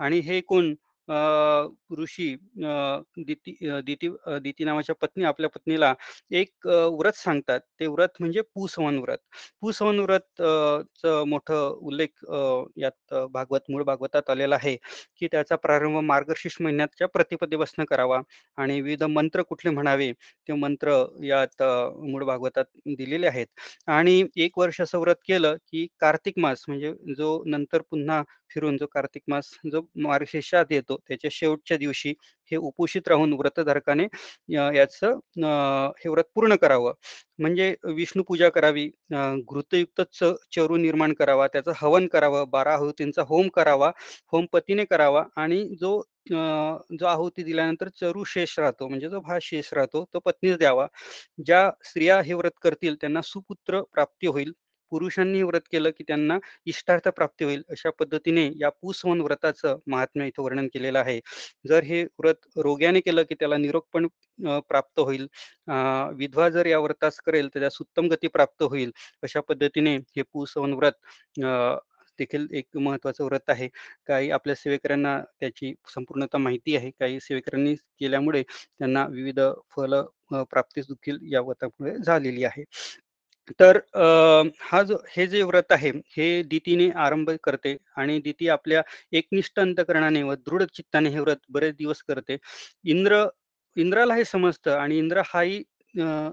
आणि 0.00 0.18
हे 0.20 0.40
कोण 0.42 0.74
ऋषी 1.98 2.34
दिती 3.18 3.56
दिती 4.42 4.64
नावाच्या 4.64 4.94
पत्नी 5.00 5.24
आपल्या 5.24 5.50
पत्नीला 5.50 5.92
एक 6.32 6.66
व्रत 6.66 7.16
सांगतात. 7.16 7.60
ते 7.80 7.86
व्रत 7.86 8.16
म्हणजे 8.20 8.40
पुसवन 8.54 8.98
व्रत. 8.98 9.18
पुसवन 9.62 9.98
व्रत 10.00 10.42
च 10.96 11.06
मोठ 11.26 11.44
मोठं 11.46 11.78
उल्लेख 11.82 12.24
यात 12.76 13.14
भागवत 13.32 13.70
मूळ 13.70 13.82
भागवतात 13.84 14.30
आलेला 14.30 14.54
आहे, 14.56 14.74
की 15.18 15.26
त्याचा 15.32 15.56
प्रारंभ 15.56 15.98
मार्गशीर्ष 16.04 16.56
महिन्याच्या 16.60 17.08
प्रतिपदेपासून 17.08 17.84
करावा 17.86 18.20
आणि 18.58 18.80
विविध 18.80 19.02
मंत्र 19.04 19.42
कुठले 19.42 19.70
म्हणावे, 19.70 20.10
ते 20.12 20.52
मंत्र 20.54 21.04
यात 21.24 21.62
मूळ 22.02 22.24
भागवतात 22.24 22.64
दिलेले 22.88 23.26
आहेत. 23.26 23.46
आणि 23.88 24.22
एक 24.36 24.58
वर्ष 24.58 24.80
असं 24.80 24.98
व्रत 24.98 25.16
केलं, 25.28 25.56
की 25.62 25.86
कार्तिक 26.00 26.38
मास 26.38 26.64
म्हणजे 26.68 26.92
जो 27.16 27.42
नंतर 27.46 27.82
पुन्हा 27.90 28.22
फिरून 28.50 28.76
जो 28.76 28.86
कार्तिक 28.86 29.22
मास 29.28 29.50
जो 29.66 29.80
मार्गशीर्षात 29.98 30.72
येतो, 30.72 30.96
त्याच्या 31.08 31.30
शेवटच्या 31.32 31.76
दिवशी 31.76 32.14
हे 32.52 32.56
उपोषित 32.58 33.08
राहून 33.08 33.32
व्रतधारकाने 33.34 34.04
अ, 34.04 34.70
याचं 34.72 35.18
हे 35.98 36.08
व्रत 36.08 36.24
पूर्ण 36.34 36.54
करावं. 36.56 36.92
म्हणजे 37.38 37.74
विष्णू 37.86 38.22
पूजा 38.22 38.48
करावी, 38.50 38.86
घृतयुक्त 39.12 40.00
च 40.14 40.32
चरू 40.52 40.76
निर्माण 40.78 41.12
करावा, 41.14 41.46
त्याचं 41.48 41.72
हवन 41.76 42.06
करावं, 42.08 42.44
12 42.50 42.72
आहुतींचा 42.74 43.22
होम 43.28 43.48
करावा, 43.54 43.90
होम 44.32 44.46
पतीने 44.52 44.84
करावा 44.86 45.24
आणि 45.36 45.64
जो 45.80 46.00
जो 46.30 47.06
आहुती 47.06 47.42
दिल्यानंतर 47.44 47.88
चरू 47.92 48.24
शेष 48.26 48.58
राहतो, 48.58 48.88
म्हणजे 48.88 49.08
जो 49.08 49.20
भात 49.20 49.40
शेष 49.42 49.72
राहतो, 49.72 50.04
तो 50.14 50.18
पत्नीच 50.20 50.56
द्यावा. 50.58 50.86
ज्या 51.40 51.70
स्त्रिया 51.84 52.20
हे 52.22 52.34
व्रत 52.34 52.58
करतील 52.62 52.94
त्यांना 52.96 53.20
सुपुत्र 53.24 53.80
प्राप्ती 53.92 54.26
होईल. 54.28 54.52
पुरुषांनी 54.90 55.42
व्रत 55.42 55.60
केलं 55.72 55.90
की 55.90 56.04
त्यांना 56.08 56.38
इष्टार्थ 56.66 57.08
प्राप्ती 57.10 57.44
होईल 57.44 57.62
अशा 57.70 57.90
पद्धतीने 57.98 58.48
या 58.56 58.68
पुसवन 58.72 59.20
व्रताचं 59.20 59.78
महात्म्य 59.86 60.26
इथं 60.28 60.42
वर्णन 60.42 60.66
केलेलं 60.74 60.98
आहे. 60.98 61.18
जर 61.64 61.82
हे 61.84 62.02
व्रत 62.18 62.46
रोग्याने 62.58 63.00
केलं 63.00 63.22
की 63.28 63.34
त्याला 63.34 63.56
निरोग 63.56 63.82
पण 63.92 64.06
प्राप्त 64.68 65.00
होईल 65.00 65.26
विधवा 66.16 66.48
जर 66.50 66.66
या 66.66 66.78
व्रतास 66.80 67.20
करेल 67.26 67.48
तर 67.54 67.60
त्यास 67.60 67.76
उत्तम 67.80 68.08
गती 68.10 68.28
प्राप्त 68.28 68.62
होईल 68.64 68.90
अशा 69.22 69.40
पद्धतीने 69.42 69.96
हे 70.16 70.22
पुसवन 70.24 70.72
व्रत 70.74 70.98
देखील 72.18 72.46
एक 72.54 72.76
महत्वाचं 72.76 73.24
व्रत 73.24 73.50
आहे. 73.50 73.68
काही 74.06 74.30
आपल्या 74.30 74.54
सेवेकऱ्यांना 74.56 75.18
त्याची 75.40 75.72
संपूर्णता 75.94 76.38
माहिती 76.38 76.76
आहे. 76.76 76.90
काही 77.00 77.18
सेवेकऱ्यांनी 77.20 77.74
केल्यामुळे 78.00 78.42
त्यांना 78.42 79.04
विविध 79.10 79.40
फल 79.76 79.94
प्राप्ती 80.50 80.80
देखील 80.82 81.18
या 81.32 81.40
व्रतामुळे 81.40 81.94
झालेली 81.98 82.44
आहे. 82.44 82.64
तर 83.52 83.78
हा 84.62 84.82
जो 84.82 84.96
हे 85.10 85.26
जे 85.26 85.42
व्रत 85.42 85.72
आहे 85.72 85.90
हे 86.16 86.42
दितीने 86.44 86.88
आरंभ 86.98 87.30
करते 87.44 87.76
आणि 87.96 88.18
दिती 88.20 88.48
आपल्या 88.48 88.82
एकनिष्ठ 89.12 89.60
अंतकरणाने 89.60 90.22
व 90.22 90.34
दृढ 90.36 90.62
चित्ताने 90.74 91.08
हे 91.10 91.20
व्रत 91.20 91.40
बरेच 91.50 91.74
दिवस 91.76 92.02
करते. 92.02 92.36
इंद्र 92.86 93.24
इंद्राला 93.76 94.14
हे 94.14 94.24
समजतं 94.24 94.78
आणि 94.78 94.98
इंद्र 94.98 95.22
हाही 95.26 95.62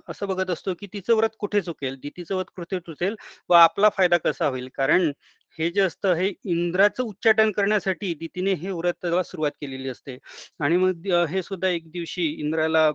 असं 0.09 0.27
बघत 0.27 0.49
असतो 0.49 0.73
की 0.79 0.87
तिचं 0.93 1.15
व्रत 1.15 1.29
कुठे 1.39 1.61
चुकेल? 1.61 1.95
दितीचं 2.01 2.35
व्रत 2.35 2.45
कुठे 2.55 2.79
चुकेल? 2.79 3.15
व 3.49 3.53
आपला 3.55 3.89
फायदा 3.97 4.17
कसा 4.19 4.47
होईल? 4.47 4.69
कारण 4.75 5.11
हे 5.59 5.69
जे 5.71 5.81
असतं 5.81 6.13
हे 6.15 6.27
इंद्राचं 6.45 7.03
उच्चाटन 7.03 7.51
करण्यासाठी 7.51 8.13
दितीने 8.15 8.53
हे 8.55 8.71
व्रताला 8.71 9.23
सुरुवात 9.23 9.51
केलेली 9.61 9.89
असते. 9.89 10.17
आणि 10.59 10.77
मग 10.77 11.07
हे 11.29 11.41
सुद्धा 11.43 11.67
एक 11.69 11.89
दिवशी 11.91 12.25
इंद्राला 12.35 12.87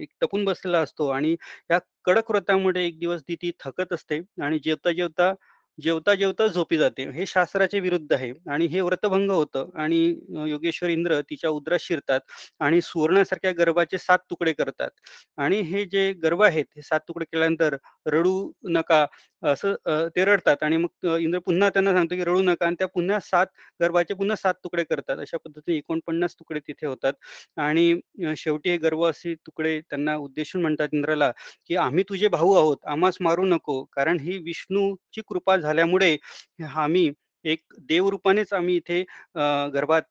एक 0.00 0.08
टपून 0.20 0.44
बसलेला 0.44 0.80
असतो 0.80 1.08
आणि 1.10 1.34
या 1.70 1.78
कडक 2.04 2.30
व्रतामुळे 2.30 2.84
एक 2.86 2.98
दिवस 2.98 3.22
दिती 3.28 3.50
थकत 3.60 3.92
असते. 3.92 4.20
आणि 4.42 4.58
जेवता 4.64 4.92
जेवता 4.92 5.32
जेवता 5.78 6.14
जेवता 6.14 6.46
झोपी 6.48 6.76
जाते. 6.78 7.04
हे 7.12 7.26
शास्त्राचे 7.26 7.80
विरुद्ध 7.80 8.12
आहे. 8.12 8.32
आणि 8.50 8.66
हे 8.66 8.80
व्रतभंग 8.80 9.30
होतं. 9.30 9.70
आणि 9.76 9.98
योगेश्वर 10.50 10.90
इंद्र 10.90 11.20
तिच्या 11.30 11.50
उदरात 11.50 11.78
शिरतात 11.80 12.20
आणि 12.60 12.80
सुवर्णासारख्या 12.82 13.52
गर्भाचे 13.58 13.98
सात 13.98 14.18
तुकडे 14.30 14.52
करतात. 14.52 14.90
आणि 15.38 15.60
हे 15.62 15.84
जे 15.92 16.12
गर्भ 16.22 16.42
आहेत 16.42 16.64
हे 16.76 16.82
सात 16.82 17.00
तुकडे 17.08 17.24
केल्यानंतर 17.24 17.76
रडू 18.06 18.50
नका 18.70 19.04
असं 19.42 19.74
ते 20.16 20.24
रडतात. 20.24 20.62
आणि 20.62 20.76
मग 20.76 21.16
इंद्र 21.18 21.38
पुन्हा 21.46 21.68
त्यांना 21.70 21.92
सांगतो 21.92 22.14
की 22.16 22.24
रडू 22.24 22.42
नका 22.42 22.66
आणि 22.66 22.76
त्या 22.78 22.86
पुन्हा 22.94 23.18
सात 23.22 23.46
गर्भाचे 23.80 24.14
पुन्हा 24.14 24.36
सात 24.36 24.54
तुकडे 24.64 24.84
करतात. 24.84 25.18
अशा 25.18 25.36
पद्धतीने 25.44 25.76
एकोणपन्नास 25.78 26.34
तुकडे 26.38 26.60
तिथे 26.68 26.86
होतात. 26.86 27.12
आणि 27.58 27.94
शेवटी 28.36 28.70
हे 28.70 28.76
गर्भवासी 28.78 29.34
तुकडे 29.36 29.78
त्यांना 29.80 30.14
उद्देशून 30.16 30.62
म्हणतात 30.62 30.88
इंद्राला 30.92 31.30
की 31.68 31.76
आम्ही 31.76 32.04
तुझे 32.08 32.28
भाऊ 32.28 32.54
आहोत. 32.54 32.76
आम्हास 32.86 33.16
मारू 33.20 33.44
नको. 33.46 33.82
कारण 33.92 34.18
ही 34.20 34.36
विष्णूची 34.44 35.20
कृपा 35.28 35.56
झाल्यामुळे 35.64 36.16
आम्ही 36.74 37.10
एक 37.44 37.60
देवरूपानेच 37.88 38.52
आम्ही 38.52 38.76
इथे 38.76 39.00
गर्भात 39.74 40.02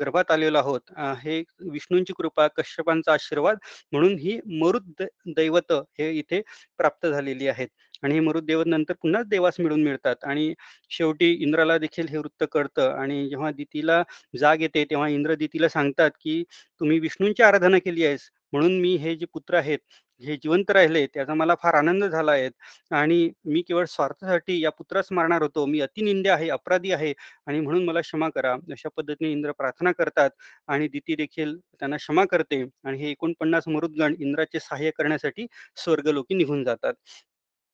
गर्भात 0.00 0.30
आलेलो 0.30 0.58
आहोत. 0.58 0.80
हे 1.22 1.38
विष्णूंची 1.72 2.12
कृपा 2.18 2.46
कश्यपांचा 2.56 3.12
आशीर्वाद 3.12 3.58
म्हणून 3.92 4.16
ही 4.20 4.38
मरुद 4.60 5.02
दैवत 5.36 5.72
हे 5.98 6.10
इथे 6.18 6.40
प्राप्त 6.78 7.06
झालेली 7.06 7.48
आहेत. 7.48 7.68
आणि 8.02 8.14
हे 8.14 8.20
मरुद 8.20 8.44
दैवत 8.46 8.66
नंतर 8.66 8.94
पुन्हा 9.02 9.22
देवास 9.30 9.60
मिळून 9.60 9.82
मिळतात. 9.84 10.16
आणि 10.24 10.52
शेवटी 10.90 11.30
इंद्राला 11.42 11.78
देखील 11.78 12.08
हे 12.10 12.18
वृत्त 12.18 12.44
कळतं. 12.52 12.90
आणि 12.92 13.28
जेव्हा 13.28 13.50
दितीला 13.56 14.02
जाग 14.40 14.60
येते 14.62 14.84
तेव्हा 14.90 15.08
इंद्र 15.08 15.34
दितीला 15.36 15.68
सांगतात 15.68 16.10
की 16.22 16.42
तुम्ही 16.80 16.98
विष्णूंची 17.00 17.42
आराधना 17.42 17.78
केली 17.84 18.04
आहेस. 18.04 18.30
म्हणून 18.52 18.80
मी 18.80 18.94
हे 18.96 19.14
जे 19.16 19.26
पुत्र 19.34 19.56
आहेत 19.56 19.78
हे 20.20 20.36
जिवंत 20.36 20.70
राहिले 20.70 21.06
त्याचा 21.06 21.34
मला 21.34 21.54
फार 21.62 21.74
आनंद 21.74 22.04
झाला 22.04 22.32
आहे. 22.32 22.48
आणि 22.92 23.30
मी 23.46 23.62
केवळ 23.68 23.84
स्वार्थासाठी 23.88 24.60
या 24.62 24.70
पुत्रास 24.70 25.08
मारणार 25.12 25.42
होतो. 25.42 25.64
मी 25.66 25.80
अतिनिंद्य 25.80 26.30
आहे 26.30 26.48
अपराधी 26.50 26.92
आहे 26.92 27.12
आणि 27.46 27.60
म्हणून 27.60 27.84
मला 27.84 28.00
क्षमा 28.00 28.28
करा. 28.34 28.52
अशा 28.72 28.88
पद्धतीने 28.96 29.30
इंद्र 29.32 29.52
प्रार्थना 29.52 29.92
करतात 29.98 30.30
आणि 30.68 30.88
दिती 30.88 31.14
देखील 31.16 31.56
त्यांना 31.56 31.96
क्षमा 31.96 32.24
करते 32.30 32.62
आणि 32.84 32.98
हे 32.98 33.10
एकोणपन्नास 33.10 33.68
मरुदगण 33.68 34.14
इंद्राचे 34.20 34.60
सहाय्य 34.60 34.90
करण्यासाठी 34.98 35.46
स्वर्गलोकी 35.76 36.34
निघून 36.34 36.64
जातात. 36.64 36.94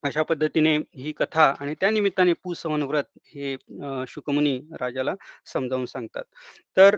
अशा 0.03 0.23
पद्धतीने 0.23 0.77
ही 0.97 1.13
कथा 1.13 1.45
आणि 1.61 1.75
त्या 1.81 1.91
निमित्ताने 1.91 2.33
पुसवन 2.45 2.83
हे 3.27 3.57
शुकमुनी 4.09 4.59
राजाला 4.81 5.15
समजावून 5.53 5.87
सांगतात. 5.87 6.25
तर 6.77 6.97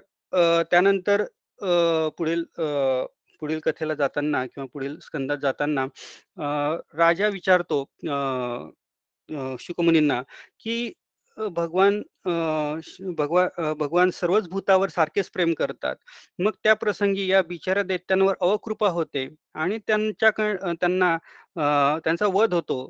त्यानंतर 0.71 1.25
पुढील 2.19 2.45
पुढील 3.41 3.61
कथेला 3.65 3.95
जाताना 3.95 4.45
किंवा 4.47 4.67
पुढील 4.73 4.99
स्कंदात 5.03 5.39
जाताना 5.43 5.87
राजा 6.99 7.29
विचारतो 7.31 7.85
शुकमुनींना 9.61 10.23
की 10.61 10.93
भगवान 11.39 12.01
भगवान 13.19 13.75
भगवान 13.79 14.11
सर्वच 14.11 14.49
भूतावर 14.51 14.89
सारखेच 14.89 15.29
प्रेम 15.31 15.53
करतात. 15.59 15.97
मग 16.39 16.53
त्या 16.65 16.75
प्रसंगी 16.75 17.27
या 17.27 17.43
बिचाऱ्या 17.49 17.83
दैत्यांवर 17.83 18.35
अवकृपा 18.41 18.89
होते 18.91 19.27
आणि 19.55 19.79
त्यांच्या 19.87 20.31
त्यांना 20.75 21.17
त्यांचा 22.05 22.27
वध 22.35 22.55
होतो. 22.55 22.85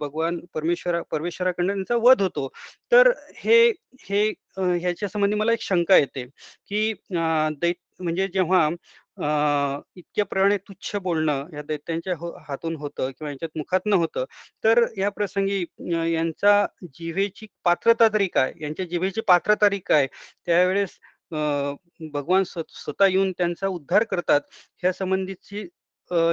भगवान 0.00 0.40
परमेश्वरा 0.54 1.00
परमेश्वराकडनं 1.10 1.72
त्यांचा 1.74 1.96
वध 2.02 2.22
होतो. 2.22 2.48
तर 2.92 3.10
हे 3.36 3.62
हे 4.02 4.28
ह्याच्या 4.58 5.08
संबंधी 5.08 5.36
मला 5.36 5.52
एक 5.52 5.62
शंका 5.62 5.96
येते 5.96 6.24
की 6.68 6.92
दैत 7.60 7.74
म्हणजे 8.00 8.28
जेव्हा 8.28 8.68
इतक्या 9.18 10.24
प्रमाणे 10.24 10.56
तुच्छ 10.58 10.96
बोलणं 11.02 11.46
या 11.54 11.62
दैत्यांच्या 11.68 12.14
हो 12.18 12.30
हातून 12.48 12.76
होतं 12.76 13.10
किंवा 13.10 13.30
यांच्यात 13.30 13.56
मुखातनं 13.58 13.96
होतं. 13.96 14.24
तर 14.64 14.84
या 14.98 15.08
प्रसंगी 15.10 15.64
यांचा 16.12 16.66
जिभेची 16.94 17.46
पात्रता 17.64 18.08
तरी 18.14 18.26
काय? 18.28 18.52
यांच्या 18.60 18.86
जिभेची 18.86 19.20
पात्रता 19.28 19.66
तरी 19.66 19.78
काय? 19.86 20.06
त्यावेळेस 20.46 20.98
भगवान 22.12 22.42
स्वतः 22.44 23.06
येऊन 23.06 23.32
त्यांचा 23.38 23.66
उद्धार 23.68 24.04
करतात. 24.10 24.40
ह्या 24.82 24.92
संबंधीची 24.92 25.64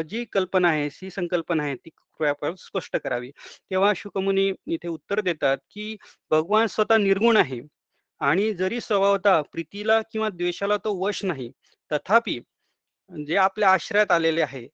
जी 0.10 0.24
कल्पना 0.34 0.70
आहे 0.70 0.90
सी 0.90 1.10
संकल्पना 1.10 1.64
आहे 1.64 1.76
ती 1.76 1.90
कृपया 1.90 2.54
स्पष्ट 2.58 2.98
करावी. 2.98 3.30
तेव्हा 3.72 3.92
शुकमुनी 3.96 4.52
इथे 4.68 4.88
उत्तर 4.88 5.22
देतात 5.22 5.58
की 5.72 5.96
भगवान 6.32 6.68
स्वतः 6.68 6.98
निर्गुण 6.98 7.38
आहे. 7.38 7.60
आणि 8.22 8.54
जरी 8.56 8.80
स्वभावता 8.82 9.42
प्रीतीला 9.52 10.02
किंवा 10.12 10.30
द्वेषाला 10.30 10.78
तो 10.86 10.94
वश 10.98 11.24
नाही 11.26 11.50
तथापि 11.92 12.40
जे 13.10 13.36
आपल्या 13.38 13.72
आश्रयात 13.72 14.12
आलेले 14.12 14.42
आहे. 14.42 14.68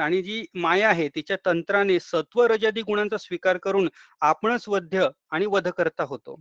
आणि 0.00 0.20
जी 0.22 0.44
माया 0.54 0.88
आहे 0.88 1.08
तिच्या 1.08 1.36
तंत्राने 1.46 1.98
सत्व 2.00 2.42
रजदी 2.46 2.82
गुणांचा 2.82 3.16
स्वीकार 3.16 3.56
करून 3.58 3.88
आपणच 4.20 4.64
वध्य 4.68 5.08
आणि 5.30 5.46
वध 5.46 5.68
करता 5.68 6.04
होतो. 6.04 6.34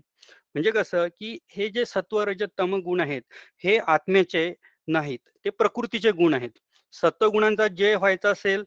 म्हणजे 0.55 0.71
कसं 0.71 1.07
की 1.19 1.37
हे 1.49 1.69
जे 1.69 1.85
सत्व 1.85 2.21
रजत 2.23 2.47
तम 2.59 2.75
गुण 2.75 3.01
आहेत 3.01 3.21
हे 3.63 3.77
आत्म्याचे 3.87 4.51
नाहीत 4.87 5.19
ते 5.45 5.49
प्रकृतीचे 5.49 6.11
गुण 6.11 6.33
आहेत. 6.33 6.49
सत्वगुणांचा 6.93 7.67
जय 7.67 7.95
व्हायचा 7.95 8.29
असेल 8.29 8.63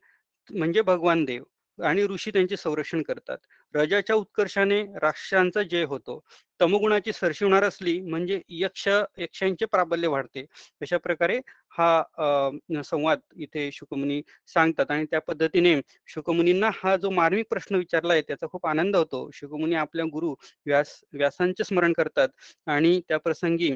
म्हणजे 0.51 0.83
भगवान 0.83 1.25
देव. 1.25 1.43
आणि 1.81 2.07
ऋषी 2.07 2.31
त्यांचे 2.31 2.57
संरक्षण 2.57 3.03
करतात. 3.03 3.38
रजाच्या 3.75 4.17
उत्कर्षाने 4.17 4.83
राक्षांचा 5.03 5.62
जय 5.62 5.85
होतो. 5.85 6.21
तमगुणाची 6.61 7.12
सरशी 7.12 7.45
होणार 7.45 7.64
असली 7.64 8.01
म्हणजे 8.01 8.41
यक्ष 8.49 8.87
यक्षांचे 9.19 9.64
प्राबल्य 9.64 10.09
वाढते. 10.09 10.45
अशा 10.81 10.99
प्रकारे 10.99 11.38
हा 11.79 12.83
संवाद 12.85 13.19
इथे 13.37 13.71
शुकमुनी 13.73 14.21
सांगतात 14.47 14.91
आणि 14.91 15.05
त्या 15.05 15.21
पद्धतीने 15.21 15.75
शुकमुनींना 16.09 16.71
हा 16.75 16.97
जो 16.97 17.11
मार्मिक 17.11 17.47
प्रश्न 17.51 17.77
विचारलाय 17.77 18.23
त्याचा 18.23 18.47
खूप 18.47 18.67
आनंद 18.67 18.97
होतो. 18.97 19.29
शुकमुनी 19.35 19.75
आपल्या 19.77 20.05
गुरु 20.12 20.35
व्यास 20.67 21.01
व्यासांचे 21.12 21.64
स्मरण 21.64 21.93
करतात. 21.93 22.29
आणि 22.67 23.01
त्या 23.09 23.19
प्रसंगी 23.19 23.75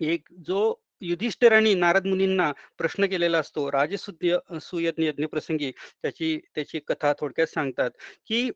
एक 0.00 0.28
जो 0.46 0.74
युधिष्ठिरांनी 1.02 1.74
नारद 1.74 2.06
मुनींना 2.06 2.50
प्रश्न 2.78 3.06
केलेला 3.06 3.38
असतो. 3.38 3.70
राजसुद्य 3.72 4.38
सुयज्ञ 4.62 5.06
यज्ञ 5.06 5.26
प्रसंगी 5.26 5.70
त्याची 6.02 6.38
त्याची 6.54 6.80
कथा 6.88 7.12
थोडक्यात 7.20 7.46
सांगतात 7.46 7.90
की 8.28 8.48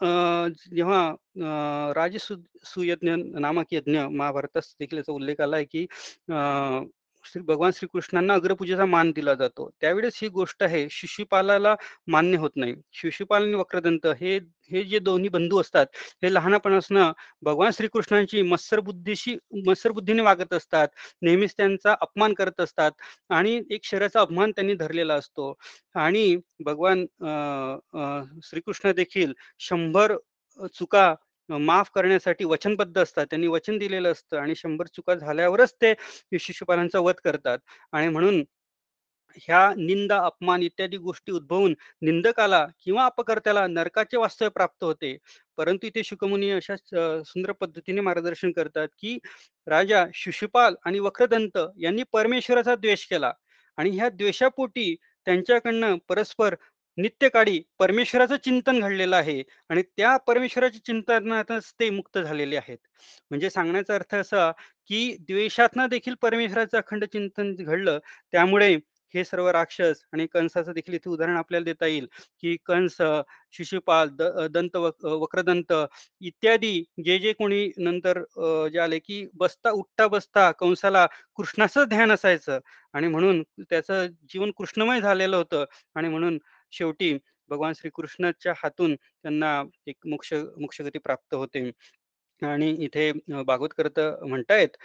जेव्हा 0.00 1.92
राजसु 1.94 2.34
सुयज्ञ 2.64 3.14
नामक 3.40 3.72
यज्ञ 3.72 4.00
महाभारतात 4.00 4.62
देखील 4.80 4.98
याचा 4.98 5.12
उल्लेख 5.12 5.40
आलाय 5.40 5.64
की 5.64 5.86
श्री 7.24 7.42
भगवान 7.42 7.70
श्रीकृष्णांना 7.74 8.34
अग्रपूजेचा 8.34 8.84
मान 8.86 9.10
दिला 9.12 9.34
जातो. 9.34 9.68
त्यावेळेस 9.80 10.18
ही 10.22 10.28
गोष्ट 10.28 10.62
आहे 10.62 10.86
शिशुपालाला 10.90 11.74
मान्य 12.06 12.36
होत 12.38 12.50
नाही. 12.56 12.74
शिशुपाल 12.92 13.42
आणि 13.42 13.54
वक्रदंत 13.54 14.06
हे 14.20 14.38
हे 14.70 14.82
जे 14.84 14.98
दोन्ही 14.98 15.28
बंधू 15.28 15.60
असतात 15.60 15.86
हे 16.22 16.32
लहानपणापासून 16.34 16.98
भगवान 17.42 17.70
श्रीकृष्णांची 17.76 18.42
मत्सर 18.42 18.80
बुद्धीशी 18.80 19.36
मत्सर 19.66 19.90
बुद्धीने 19.92 20.22
वागत 20.22 20.52
असतात. 20.54 20.88
नेहमीच 21.22 21.54
त्यांचा 21.56 21.94
अपमान 22.00 22.34
करत 22.34 22.60
असतात 22.60 22.92
आणि 23.30 23.60
एक 23.70 23.84
शरीराचा 23.84 24.20
अपमान 24.20 24.50
त्यांनी 24.50 24.74
धरलेला 24.74 25.14
असतो. 25.14 25.54
आणि 25.94 26.36
भगवान 26.64 27.04
श्रीकृष्ण 28.44 28.92
देखील 28.92 29.32
शंभर 29.60 30.16
चुका 30.74 31.14
माफ 31.48 31.90
करण्यासाठी 31.94 32.44
वचनबद्ध 32.44 32.98
असतात. 32.98 33.26
त्यांनी 33.26 33.46
वचन 33.46 33.78
दिलेलं 33.78 34.12
असतं 34.12 34.38
आणि 34.38 34.54
शंभर 34.56 34.86
चुका 34.86 35.14
झाल्यावरच 35.14 35.74
ते 35.82 35.94
शिशुपालांचा 36.40 36.98
वध 37.00 37.20
करतात. 37.24 37.58
आणि 37.92 38.08
म्हणून 38.08 38.42
ह्या 39.42 39.68
निंदा, 39.76 40.16
अपमान 40.18 40.62
इत्यादी 40.62 40.96
गोष्टी 40.96 41.32
उद्भवून 41.32 41.74
निंदकाला 42.02 42.64
किंवा 42.84 43.04
अपकर्त्याला 43.06 43.66
नरकाचे 43.66 44.16
वास्तव्य 44.16 44.50
प्राप्त 44.50 44.84
होते. 44.84 45.16
परंतु 45.58 45.86
इथे 45.86 46.02
शुकमुनी 46.04 46.50
अशा 46.50 46.76
सुंदर 47.24 47.52
पद्धतीने 47.52 48.00
मार्गदर्शन 48.00 48.52
करतात, 48.52 48.88
की 48.98 49.18
राजा 49.66 50.04
शिशुपाल 50.14 50.74
आणि 50.84 50.98
वक्रदंत 50.98 51.58
यांनी 51.80 52.02
परमेश्वराचा 52.12 52.74
द्वेष 52.76 53.06
केला. 53.06 53.32
आणि 53.78 53.90
ह्या 53.90 54.08
द्वेषापोटी 54.08 54.94
त्यांच्याकडनं 55.26 55.96
परस्पर 56.08 56.54
नित्यकाळी 56.98 57.60
परमेश्वराचं 57.78 58.36
चिंतन 58.36 58.80
घडलेलं 58.80 59.16
आहे 59.16 59.42
आणि 59.70 59.82
त्या 59.96 60.16
परमेश्वराच्या 60.16 60.80
चिंतनातच 60.84 61.72
ते 61.80 61.90
मुक्त 61.90 62.18
झालेले 62.18 62.56
आहेत. 62.56 62.78
म्हणजे 63.30 63.50
सांगण्याचा 63.50 63.94
अर्थ 63.94 64.14
असा, 64.14 64.50
की 64.88 65.16
द्वेषातनं 65.20 65.86
देखील 65.88 66.14
परमेश्वराचं 66.22 66.78
अखंड 66.78 67.04
चिंतन 67.04 67.54
घडलं. 67.56 67.98
त्यामुळे 68.32 68.74
हे 69.14 69.22
सर्व 69.24 69.48
राक्षस 69.50 70.02
आणि 70.12 70.26
कंसाचं 70.26 70.72
देखील 70.72 70.94
इथे 70.94 71.10
उदाहरण 71.10 71.36
आपल्याला 71.36 71.64
देता 71.64 71.86
येईल, 71.86 72.06
की 72.42 72.56
कंस, 72.66 72.96
शिशुपाल, 73.52 74.08
द 74.10 74.22
दंत 74.50 74.76
वक्रदंत 74.76 75.72
इत्यादी 76.20 76.72
जे, 77.04 77.18
जे 77.18 77.32
कोणी 77.32 77.70
नंतर 77.78 78.22
जे 78.72 78.78
आले, 78.78 78.98
की 78.98 79.26
बसता 79.34 79.70
उठता-बसता 79.70 80.50
कंसाला 80.52 81.06
कृष्णाचं 81.36 81.84
ध्यान 81.84 82.12
असायचं 82.12 82.58
आणि 82.94 83.08
म्हणून 83.08 83.42
त्याचं 83.60 84.06
जीवन 84.30 84.50
कृष्णमय 84.56 85.00
झालेलं 85.00 85.36
होतं 85.36 85.64
आणि 85.94 86.08
म्हणून 86.08 86.38
शेवटी 86.72 87.16
भगवान 87.48 87.72
श्रीकृष्णाच्या 87.72 88.52
हातून 88.56 88.94
त्यांना 88.94 89.62
एक 89.86 90.06
मोक्ष 90.06 90.32
मोक्षगती 90.32 90.98
प्राप्त 90.98 91.34
होते. 91.34 91.70
आणि 92.42 92.70
इथे 92.80 93.10
भागवत 93.12 93.44
भागवतकर्ता 93.44 94.02
म्हणतायत 94.26 94.76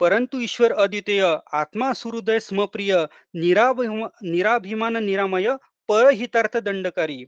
परंतु 0.00 0.40
ईश्वर 0.40 0.72
अद्वितीय, 0.72 1.24
आत्मा 1.52 1.92
सुहृदय 1.92 2.38
स्मप्रिय 2.40 2.96
निराभिमा 3.34 4.06
निराभिमान 4.22 4.96
निरामय, 4.96 5.48
परहितार्थ 5.88 6.56
दंडकारी. 6.56 7.24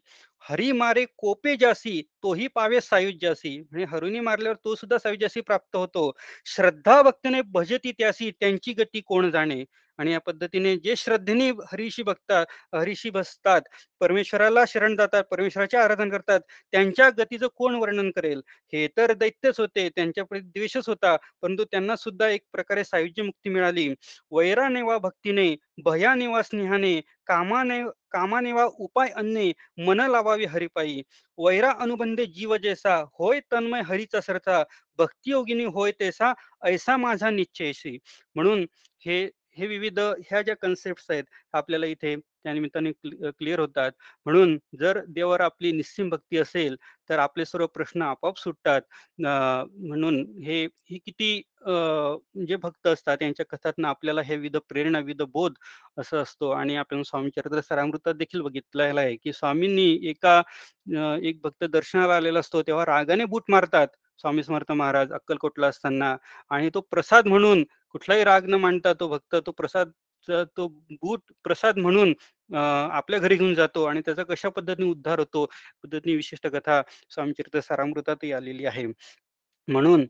हरी 0.48 0.70
मारे 0.72 1.04
कोपे 1.18 1.56
जासी, 1.56 2.02
तोही 2.22 2.46
पावे 2.46 2.80
सायुज्यासी. 2.80 3.58
म्हणजे 3.60 3.84
हरुनी 3.84 4.20
मारल्यावर 4.20 4.56
तो 4.64 4.74
सुद्धा 4.74 4.98
सायुज्यासी 4.98 5.40
प्राप्त 5.40 5.76
होतो. 5.76 6.12
श्रद्धा 6.46 7.00
भक्तीने 7.02 7.42
भजती 7.42 7.92
त्यासी, 7.92 8.30
त्यांची 8.40 8.72
गती 8.72 9.00
कोण 9.00 9.30
जाणे. 9.30 9.64
आणि 10.00 10.12
या 10.12 10.20
पद्धतीने 10.20 10.76
जे 10.76 10.96
श्रद्धेने 10.96 11.50
हरीशी 11.50 12.02
बघतात, 12.02 12.46
हरीशी 12.74 13.10
बसतात, 13.10 13.60
परमेश्वराला 14.00 14.64
शरण 14.68 14.96
जातात, 14.96 15.24
परमेश्वराचे 15.24 15.76
आराधन 15.76 16.10
करतात, 16.10 16.40
त्यांच्या 16.72 17.10
गतीचं 17.18 17.48
कोण 17.56 17.74
वर्णन 17.74 18.10
करेल? 18.10 18.40
हे 18.72 18.88
तर 18.96 19.12
दैत्यच 19.12 19.60
होते, 19.60 19.88
त्यांच्यापुढे 19.88 20.40
द्वेषच 20.40 20.88
होता, 20.88 21.16
परंतु 21.42 21.64
त्यांना 21.64 21.96
सुद्धा 21.96 22.28
एक 22.28 22.40
प्रकारे 22.52 22.84
सायुज्य 22.84 23.22
मुक्ती 23.22 23.50
मिळाली. 23.50 23.94
वैराने 24.30 24.82
वा 24.82 24.98
भक्तीने, 24.98 25.56
भयाने 25.84 26.26
वा 26.26 26.42
स्नेहाने, 26.42 27.00
कामाने 27.26 27.82
कामाने 28.10 28.52
वा 28.52 28.64
उपाय 28.64 29.08
अन्ने, 29.08 29.52
मन 29.78 30.00
लावावी 30.00 30.44
हरिपायी. 30.44 31.02
वैरा 31.38 31.70
अनुबंधे 31.70 32.26
जीव 32.26 32.56
जैसा, 32.56 32.96
होय 33.18 33.40
तन्मय 33.40 33.80
हरीचा 33.80 34.20
सरचा, 34.20 34.64
भक्तियोगिनी 34.98 35.64
होय 35.64 35.92
तैसा, 36.00 36.32
ऐसा 36.64 36.96
माझा 36.96 37.30
निश्चयशी. 37.30 37.98
म्हणून 38.34 38.66
हे 39.06 39.30
हे 39.60 39.66
विविध 39.66 39.98
ह्या 40.00 40.42
ज्या 40.42 40.54
कन्सेप्ट्स 40.56 41.10
आहेत, 41.10 41.24
आपल्याला 41.52 41.86
इथे 41.86 42.16
त्या 42.16 42.52
निमित्ताने 42.52 42.90
क्लिअर 43.30 43.58
होतात. 43.60 43.92
म्हणून 44.26 44.56
जर 44.80 45.00
देवावर 45.08 45.40
आपली 45.40 45.72
निस्सिम 45.72 46.08
भक्ती 46.10 46.38
असेल, 46.38 46.76
तर 47.10 47.18
आपले 47.18 47.44
सर्व 47.44 47.66
प्रश्न 47.66 48.02
आपोआप 48.02 48.38
सुटतात. 48.38 48.82
म्हणून 49.18 50.24
हे 50.44 50.64
ही 50.90 50.98
किती 50.98 51.40
जे 52.48 52.56
भक्त 52.56 52.86
असतात 52.86 53.22
यांच्या 53.22 53.46
कथातनं 53.46 53.88
आपल्याला 53.88 54.22
हे 54.22 54.36
विविध 54.36 54.56
प्रेरणा, 54.68 54.98
विध 55.00 55.22
बोध 55.32 55.54
असं 55.98 56.22
असतो 56.22 56.50
आणि 56.50 56.76
आपण 56.76 57.02
स्वामी 57.02 57.30
चरित्र 57.30 57.60
सरामृतात 57.60 58.14
देखील 58.14 58.40
बघितलेलं 58.42 59.00
आहे, 59.00 59.16
की 59.16 59.32
स्वामींनी 59.32 59.88
एका 60.10 60.40
एक 61.22 61.40
भक्त 61.42 61.64
दर्शनाला 61.64 62.16
आलेला 62.16 62.38
असतो, 62.40 62.62
तेव्हा 62.62 62.84
रागाने 62.86 63.24
बूट 63.24 63.50
मारतात 63.50 63.88
स्वामी 64.20 64.42
समर्थ 64.42 64.72
महाराज 64.72 65.12
अक्कलकोटला 65.12 65.66
असताना 65.68 66.16
आणि 66.50 66.70
तो 66.74 66.80
प्रसाद 66.90 67.26
म्हणून 67.28 67.64
कुठलाही 67.90 68.24
राग 68.24 68.48
न 68.48 68.54
मांडता 68.54 68.92
तो 69.00 69.08
भक्त 69.08 69.36
तो 69.46 69.50
प्रसाद 69.52 69.90
तो 70.56 70.66
बूट 70.68 71.20
प्रसाद 71.44 71.78
म्हणून 71.78 72.12
आपल्या 72.50 73.18
घरी 73.18 73.36
घेऊन 73.36 73.54
जातो 73.54 73.84
आणि 73.84 74.00
त्याचा 74.06 74.22
कशा 74.24 74.48
पद्धतीने 74.48 74.88
उद्धार 74.90 75.18
होतो, 75.18 75.44
पद्धतीने 75.82 76.16
विशिष्ट 76.16 76.46
कथा 76.46 76.80
स्वामी 77.10 77.32
चरित्र 77.32 77.60
सारामृतातही 77.60 78.32
आलेली 78.32 78.66
आहे. 78.66 78.86
म्हणून 79.68 80.06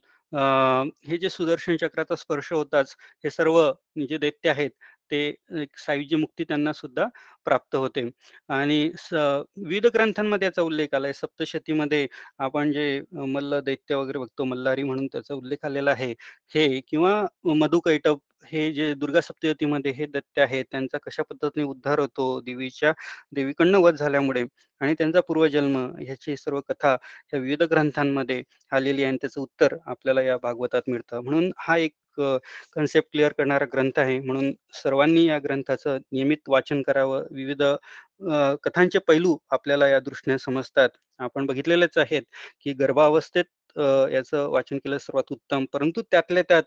हे 1.08 1.18
जे 1.18 1.30
सुदर्शन 1.30 1.76
चक्राचा 1.76 2.16
स्पर्श 2.16 2.52
होताच, 2.52 2.94
हे 3.24 3.30
सर्व 3.30 3.60
जे 4.08 4.18
दैत्य 4.18 4.50
आहेत, 4.50 4.70
ते 5.10 5.26
एक 5.54 6.14
मुक्ती 6.16 6.44
त्यांना 6.44 6.72
सुद्धा 6.72 7.06
प्राप्त 7.46 7.76
होते. 7.76 8.08
आणि 8.50 8.80
विविध 9.04 9.86
ग्रंथांमध्ये 9.94 10.46
याचा 10.46 10.62
उल्लेख 10.62 10.94
आलाय. 10.94 11.12
सप्तशतीमध्ये 11.14 12.06
आपण 12.40 12.72
जे 12.72 13.00
मल्ल 13.12 13.60
दैत्य 13.64 13.94
वगैरे 13.94 14.18
बघतो, 14.18 14.44
मल्हारी 14.44 14.82
म्हणून 14.84 15.06
त्याचा 15.06 15.34
उल्लेख 15.34 15.64
आलेला 15.64 15.90
आहे. 15.92 16.12
हे 16.54 16.80
किंवा 16.88 17.24
मधुकैटभ 17.46 18.18
हे 18.52 18.70
जे 18.72 18.92
दुर्गा 18.94 19.20
सप्तशतीमध्ये 19.20 19.92
हे 19.92 20.06
दैत्य 20.06 20.42
आहेत, 20.42 20.64
त्यांचा 20.70 20.98
कशा 21.00 21.22
पद्धतीने 21.22 21.64
उद्धार 21.66 21.98
होतो 22.00 22.40
देवीच्या 22.40 22.92
देवीकडनं 23.34 23.78
वध 23.80 23.94
झाल्यामुळे 23.96 24.44
आणि 24.80 24.94
त्यांचा 24.98 25.20
पूर्वजन्म 25.20 25.76
ह्याची 25.98 26.36
सर्व 26.36 26.60
कथा 26.68 26.92
ह्या 26.92 27.40
विविध 27.40 27.62
ग्रंथांमध्ये 27.64 28.42
आलेली 28.72 29.02
आहे 29.02 29.08
आणि 29.08 29.18
त्याचं 29.22 29.40
उत्तर 29.40 29.76
आपल्याला 29.86 30.22
या 30.22 30.36
भागवतात 30.42 30.82
मिळतं. 30.88 31.20
म्हणून 31.20 31.50
हा 31.58 31.76
एक 31.78 31.92
कन्सेप्ट 32.74 33.08
क्लिअर 33.12 33.32
करणारा 33.38 33.64
ग्रंथ 33.74 33.98
आहे. 33.98 34.18
म्हणून 34.20 34.52
सर्वांनी 34.82 35.24
या 35.26 35.38
ग्रंथाचं 35.44 35.98
नियमित 36.12 36.48
वाचन 36.48 36.82
करावं. 36.82 37.24
विविध 37.32 37.62
कथांचे 38.64 38.98
पैलू 39.08 39.36
आपल्याला 39.52 39.88
या 39.88 40.00
दृष्टीने 40.00 40.38
समजतात. 40.38 40.88
आपण 41.20 41.46
बघितलेलेच 41.46 41.98
आहेत, 41.98 42.22
की 42.62 42.72
गर्भावस्थेत 42.74 43.44
याचं 44.12 44.48
वाचन 44.50 44.78
केलं 44.78 44.98
सर्वात 44.98 45.32
उत्तम. 45.32 45.64
परंतु 45.72 46.02
त्यातल्या 46.10 46.42
त्यात 46.48 46.62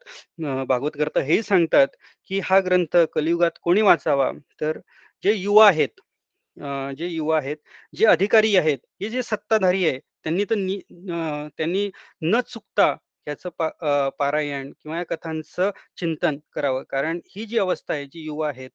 अ, 0.45 0.63
भागवतकर्ता 0.67 1.21
हेही 1.21 1.43
सांगतात, 1.43 1.87
की 2.29 2.39
हा 2.45 2.59
ग्रंथ 2.65 2.97
कलियुगात 3.15 3.59
कोणी 3.63 3.81
वाचावा? 3.81 4.31
तर 4.61 4.79
जे 5.23 5.33
युवा 5.33 5.67
आहेत 5.67 5.99
जे 6.97 7.07
युवा 7.07 7.37
आहेत, 7.37 7.57
जे 7.93 8.05
अधिकारी 8.07 8.55
आहेत, 8.57 8.77
हे 9.01 9.09
जे 9.09 9.21
सत्ताधारी 9.23 9.85
आहे, 9.87 9.99
त्यांनी 10.23 10.43
तर 10.45 10.55
त्यांनी 11.57 11.89
न 12.23 12.39
चुकता 12.49 12.95
याचं 13.27 13.49
पा 13.59 13.69
पारायण 14.19 14.71
किंवा 14.73 14.97
या 14.97 15.03
कथांचं 15.07 15.69
चिंतन 15.97 16.37
करावं. 16.53 16.83
कारण 16.89 17.19
ही 17.29 17.45
जी 17.45 17.57
अवस्था 17.59 17.93
आहे, 17.93 18.05
जी 18.05 18.23
युवा 18.25 18.47
आहेत, 18.49 18.69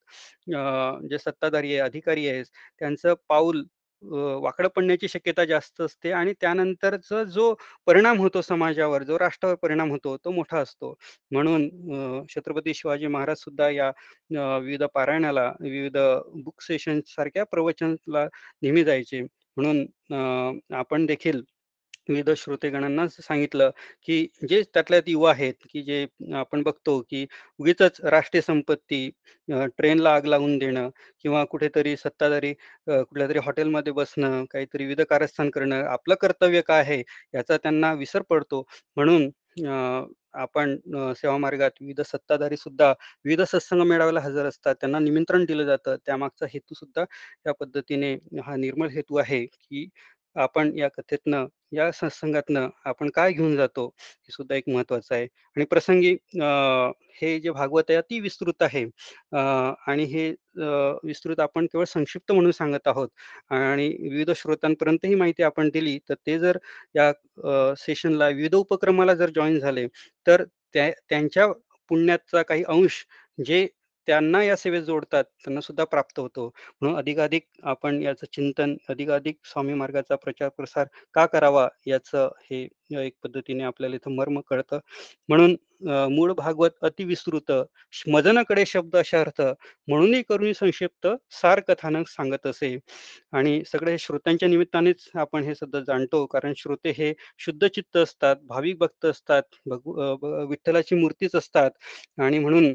जे 1.11 1.19
सत्ताधारी 1.19 1.73
आहे, 1.73 1.81
अधिकारी 1.83 2.29
आहेत, 2.29 2.45
त्यांचं 2.81 3.15
पाऊल 3.29 3.65
वाकडं 4.03 4.69
पडण्याची 4.77 5.09
शक्यता 5.09 5.45
जास्त 5.45 5.81
असते 5.83 6.11
आणि 6.13 6.33
त्यानंतरचा 6.41 7.23
जो 7.27 7.55
परिणाम 7.87 8.19
होतो 8.21 8.41
समाजावर, 8.43 9.03
जो 9.03 9.19
राष्ट्रावर 9.19 9.55
परिणाम 9.63 9.91
होतो, 9.91 10.17
तो 10.17 10.31
मोठा 10.31 10.59
असतो. 10.61 10.95
म्हणून 11.33 12.25
छत्रपती 12.29 12.75
शिवाजी 12.75 13.07
महाराज 13.09 13.39
सुद्धा 13.39 13.69
या 13.71 13.91
विविध 14.59 14.83
पारायणाला, 14.95 15.47
विविध 15.61 15.97
बुक 16.45 16.63
सेशन 16.63 17.01
सारख्या 17.07 17.45
प्रवचनाला 17.47 18.25
नेहमी 18.63 18.85
जायचे. 18.85 19.23
म्हणून 19.57 19.87
आपण 20.77 21.07
देखील 21.07 21.43
विविध 22.09 22.31
श्रोतेगणांना 22.37 23.07
सांगितलं, 23.11 23.71
की 24.05 24.27
जे 24.49 24.63
त्यातल्यात 24.75 25.09
युवा 25.09 25.31
आहेत, 25.31 25.55
की 25.71 25.83
जे 25.83 26.07
आपण 26.35 26.63
बघतो, 26.63 26.99
की 27.03 27.27
उगीचच 27.61 28.01
राष्ट्रीय 28.05 28.41
संपत्ती, 28.43 29.09
ट्रेनला 29.49 30.15
आग 30.15 30.25
लावून 30.27 30.57
देणं 30.59 30.89
किंवा 31.25 31.45
कुठेतरी 31.51 31.97
सत्ताधारी 31.97 32.53
कुठल्या 32.89 33.29
तरी 33.29 33.39
हॉटेलमध्ये 33.45 33.93
बसणं, 33.93 34.45
काहीतरी 34.53 34.85
विविध 34.85 35.01
कारस्थान 35.11 35.51
करणं, 35.51 35.85
आपलं 35.87 36.15
कर्तव्य 36.21 36.61
काय 36.69 36.81
आहे 36.83 37.03
याचा 37.35 37.57
त्यांना 37.57 37.93
विसर 37.95 38.23
पडतो. 38.31 38.65
म्हणून 38.97 39.31
आपण 40.35 40.77
सेवा 41.17 41.37
मार्गात 41.39 41.71
विविध 41.81 42.01
सत्ताधारी 42.03 42.57
सुद्धा 42.57 42.91
विविध 43.25 43.41
सत्संग 43.43 43.83
मेळाव्याला 43.89 44.21
हजर 44.21 44.47
असतात. 44.47 44.75
त्यांना 44.81 44.99
निमंत्रण 44.99 45.45
दिलं 45.45 45.65
जातं. 45.67 45.97
त्यामागचा 46.07 46.47
हेतू 46.53 46.75
सुद्धा 46.75 47.05
या 47.47 47.53
पद्धतीने 47.61 48.13
हा 48.47 48.57
निर्मळ 48.57 48.89
हेतू 48.91 49.17
आहे, 49.19 49.45
की 49.47 49.89
आपण 50.37 50.73
या 50.77 50.89
कथेतनं, 50.91 51.47
या 51.73 51.91
सत्संगातनं 51.93 52.69
आपण 52.87 53.09
काय 53.15 53.33
घेऊन 53.33 53.57
जातो, 53.57 53.87
हे 53.87 54.33
सुद्धा 54.33 54.57
एक 54.57 54.69
महत्त्वाचं 54.69 55.15
आहे. 55.15 55.25
आणि 55.57 55.65
प्रसंगी 55.67 56.13
हे 57.23 57.39
जे 57.41 57.51
भागवत 57.51 57.91
आहे 57.91 57.97
अति 57.99 58.19
विस्तृत 58.21 58.63
आहे 58.63 58.85
आणि 59.87 60.05
हे 60.07 60.29
विस्तृत 61.05 61.41
आपण 61.41 61.67
केवळ 61.67 61.85
संक्षिप्त 61.87 62.33
म्हणून 62.33 62.53
सांगत 62.53 62.89
आहोत 62.89 63.09
आणि 63.53 63.89
विविध 64.03 64.31
श्रोत्यांपर्यंत 64.37 65.05
ही 65.07 65.15
माहिती 65.15 65.43
आपण 65.43 65.69
दिली, 65.75 65.99
तर 66.09 66.15
ते 66.27 66.39
जर 66.39 66.59
या 66.97 67.13
सेशनला 67.79 68.29
विविध 68.29 68.55
उपक्रमाला 68.55 69.15
जर 69.15 69.31
जॉईन 69.37 69.59
झाले, 69.61 69.87
तर 70.27 70.45
त्या 70.75 70.91
त्यांच्या 71.11 71.47
पुण्याचा 71.91 72.43
काही 72.43 72.63
अंश 72.69 73.05
जे 73.39 73.67
त्यांना 74.09 74.43
या 74.45 74.57
सेवेत 74.57 74.83
जोडतात 74.83 75.25
त्यांना 75.25 75.61
सुद्धा 75.61 75.85
प्राप्त 75.85 76.19
होतो. 76.21 76.47
म्हणून 76.81 76.97
अधिकाधिक 76.99 77.43
आपण 77.65 78.03
याचं 78.03 78.27
चिंतन 78.33 78.75
अधिकाधिक 78.89 79.37
स्वामी 79.45 79.75
मार्गाचा 79.75 80.17
प्रचार 80.17 80.49
प्रसार 80.57 80.87
का 81.15 81.27
करावा 81.29 81.69
याचं 81.87 82.29
हे 82.51 82.67
एक 82.99 83.15
पद्धतीने 83.25 83.65
आपल्याला 83.65 83.97
इथं 83.97 84.15
मर्म 84.17 84.41
कळतं. 84.51 84.79
म्हणून 85.29 85.57
मूळ 86.13 86.33
भागवत 86.35 86.71
अतिविस्तृत 86.83 87.53
मदनाकडे 88.09 88.65
शब्द 88.67 88.97
अर्थ 88.97 89.41
म्हणूनही 89.41 90.23
करून 90.29 90.53
संक्षिप्त 90.53 91.07
सार 91.33 91.61
कथानक 91.69 92.09
सांगत 92.09 92.47
असे. 92.47 92.77
आणि 93.33 93.63
सगळे 93.67 93.97
श्रोत्यांच्या 93.99 94.49
निमित्तानेच 94.49 95.09
आपण 95.17 95.45
हे 95.45 95.55
सध्या 95.55 95.81
जाणतो 95.87 96.25
कारण 96.27 96.53
श्रोते 96.57 96.91
हे 96.99 97.13
शुद्ध 97.39 97.67
चित्त 97.67 97.97
असतात 97.97 98.37
भाविक 98.49 98.79
भक्त 98.79 99.07
असतात 99.07 99.43
भगव 99.67 100.45
विठ्ठलाची 100.51 100.95
मूर्तीच 100.97 101.37
असतात. 101.37 101.71
आणि 102.19 102.39
म्हणून 102.39 102.75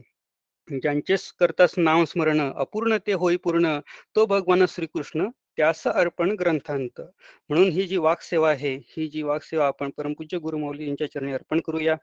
ज्यांचेच 0.67 1.31
करतास 1.39 1.73
नाव 1.77 2.03
स्मरण 2.05 2.39
अपूर्ण 2.41 2.97
ते 3.07 3.13
होई 3.13 3.35
पूर्ण 3.43 3.79
तो 4.15 4.25
भगवान 4.25 4.65
श्रीकृष्ण 4.69 5.27
त्यास 5.57 5.85
अर्पण 5.87 6.29
ग्रंथांत. 6.39 7.01
म्हणून 7.49 7.67
ही 7.71 7.85
जी 7.87 7.97
वाकसेवा 7.97 8.49
आहे 8.49 8.73
ही 8.89 9.07
जी 9.07 9.21
वाकसेवा 9.23 9.65
आपण 9.67 9.89
परमपूज्य 9.97 10.37
गुरुमौली 10.43 10.85
यांच्या 10.87 11.07
चरणी 11.13 11.33
अर्पण 11.33 11.59
करूया. 11.65 11.95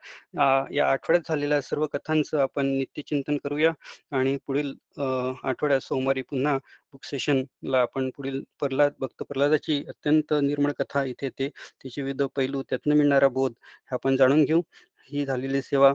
या 0.72 0.86
आठवड्यात 0.90 1.28
झालेल्या 1.28 1.60
सर्व 1.62 1.86
कथांचं 1.92 2.38
आपण 2.40 2.66
नित्यचिंतन 2.76 3.36
करूया 3.44 3.72
आणि 4.16 4.36
पुढील 4.46 4.72
आठवड्यात 4.98 5.80
सोमवारी 5.80 6.22
पुन्हा 6.30 6.56
बुक 6.92 7.04
सेशनला 7.04 7.80
आपण 7.80 8.10
पुढील 8.16 8.42
प्रल्हाद 8.60 8.92
भक्त 9.00 9.22
प्रल्हादाची 9.22 9.82
अत्यंत 9.88 10.32
निर्मळ 10.42 10.72
कथा 10.78 11.04
इथे 11.04 11.28
ते 11.38 11.48
तिचे 11.82 12.02
विविध 12.02 12.22
पैलू 12.36 12.62
त्यातनं 12.70 12.96
मिळणारा 12.96 13.28
बोध 13.30 13.52
हे 13.52 13.94
आपण 13.94 14.16
जाणून 14.16 14.44
घेऊ. 14.44 14.62
ही 15.10 15.24
झालेली 15.26 15.60
सेवा 15.62 15.92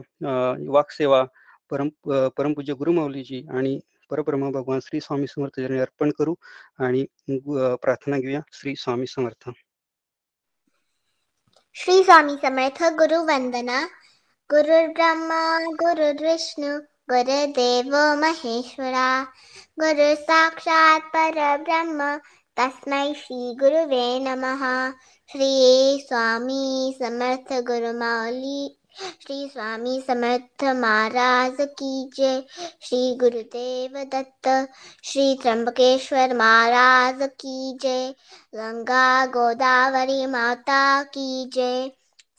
वाकसेवा 0.68 1.24
परम 1.70 1.88
परमपूज्य 2.36 2.72
गुरुमाऊलीजी 2.72 3.46
आणि 3.54 3.78
परब्रह्मा 4.10 4.50
भगवान 4.50 4.80
श्री 4.80 5.00
स्वामी 5.00 5.26
समर्थ 5.26 5.58
यांनी 5.58 5.78
अर्पण 5.78 6.10
करू 6.18 6.34
आणि 6.78 7.04
प्रार्थना 7.82 8.18
घेऊया. 8.18 8.40
श्री 8.52 8.74
स्वामी 8.76 9.06
समर्थ. 9.06 9.50
श्री 11.74 12.02
स्वामी 12.04 12.36
समर्थ 12.42 12.82
गुरु 12.98 13.22
वंदना. 13.26 13.80
गुरु 14.50 14.92
ब्रह्मा 14.92 15.40
गुरु 15.82 16.10
विष्णू 16.22 16.78
गुरुदेव 17.10 17.96
महेश्वरा. 18.20 19.24
गुरु 19.80 20.14
साक्षात 20.22 21.00
परब्रह्म 21.14 22.16
तस्मै 22.58 23.12
श्री 23.16 23.54
गुरुवे 23.60 24.18
नमः. 24.18 24.62
श्री 25.28 25.52
स्वामी 26.08 26.96
समर्थ 26.98 27.52
गुरुमाऊली 27.66 28.78
श्री 29.00 29.48
स्वामी 29.48 30.00
समर्थ 30.06 30.64
महाराज 30.64 31.56
की 31.60 32.10
जय। 32.16 32.44
श्री 32.82 33.16
गुरुदेव 33.16 34.04
दत्त 34.04 34.68
श्री 35.04 35.38
त्र्यंबकेश्वर 35.42 36.34
महाराज 36.34 37.18
की 37.22 37.78
जय। 37.82 38.14
गंगा 38.54 39.26
गोदावरी 39.26 40.26
माता 40.26 41.02
की 41.02 41.50
जय। 41.54 41.88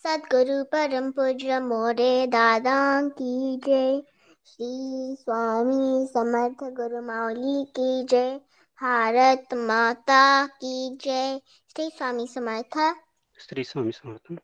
सदगुरु 0.04 0.64
परम 0.64 1.12
पूज्य 1.12 1.60
मोरे 1.60 2.28
दादा 2.28 3.02
की 3.02 3.58
जय। 3.58 4.02
श्री 4.46 5.16
स्वामी 5.20 6.08
समर्थ 6.08 6.74
गुरु 6.74 7.02
माउली 7.02 7.66
की 7.66 8.04
जय। 8.04 8.40
भारत 8.82 9.54
माता 9.54 10.46
की 10.46 10.98
जय। 11.02 11.42
श्री 11.70 11.90
स्वामी 11.90 12.28
समर्थ। 12.28 12.96
श्री 13.40 13.64
स्वामी 13.64 13.92
समर्थ। 13.92 14.40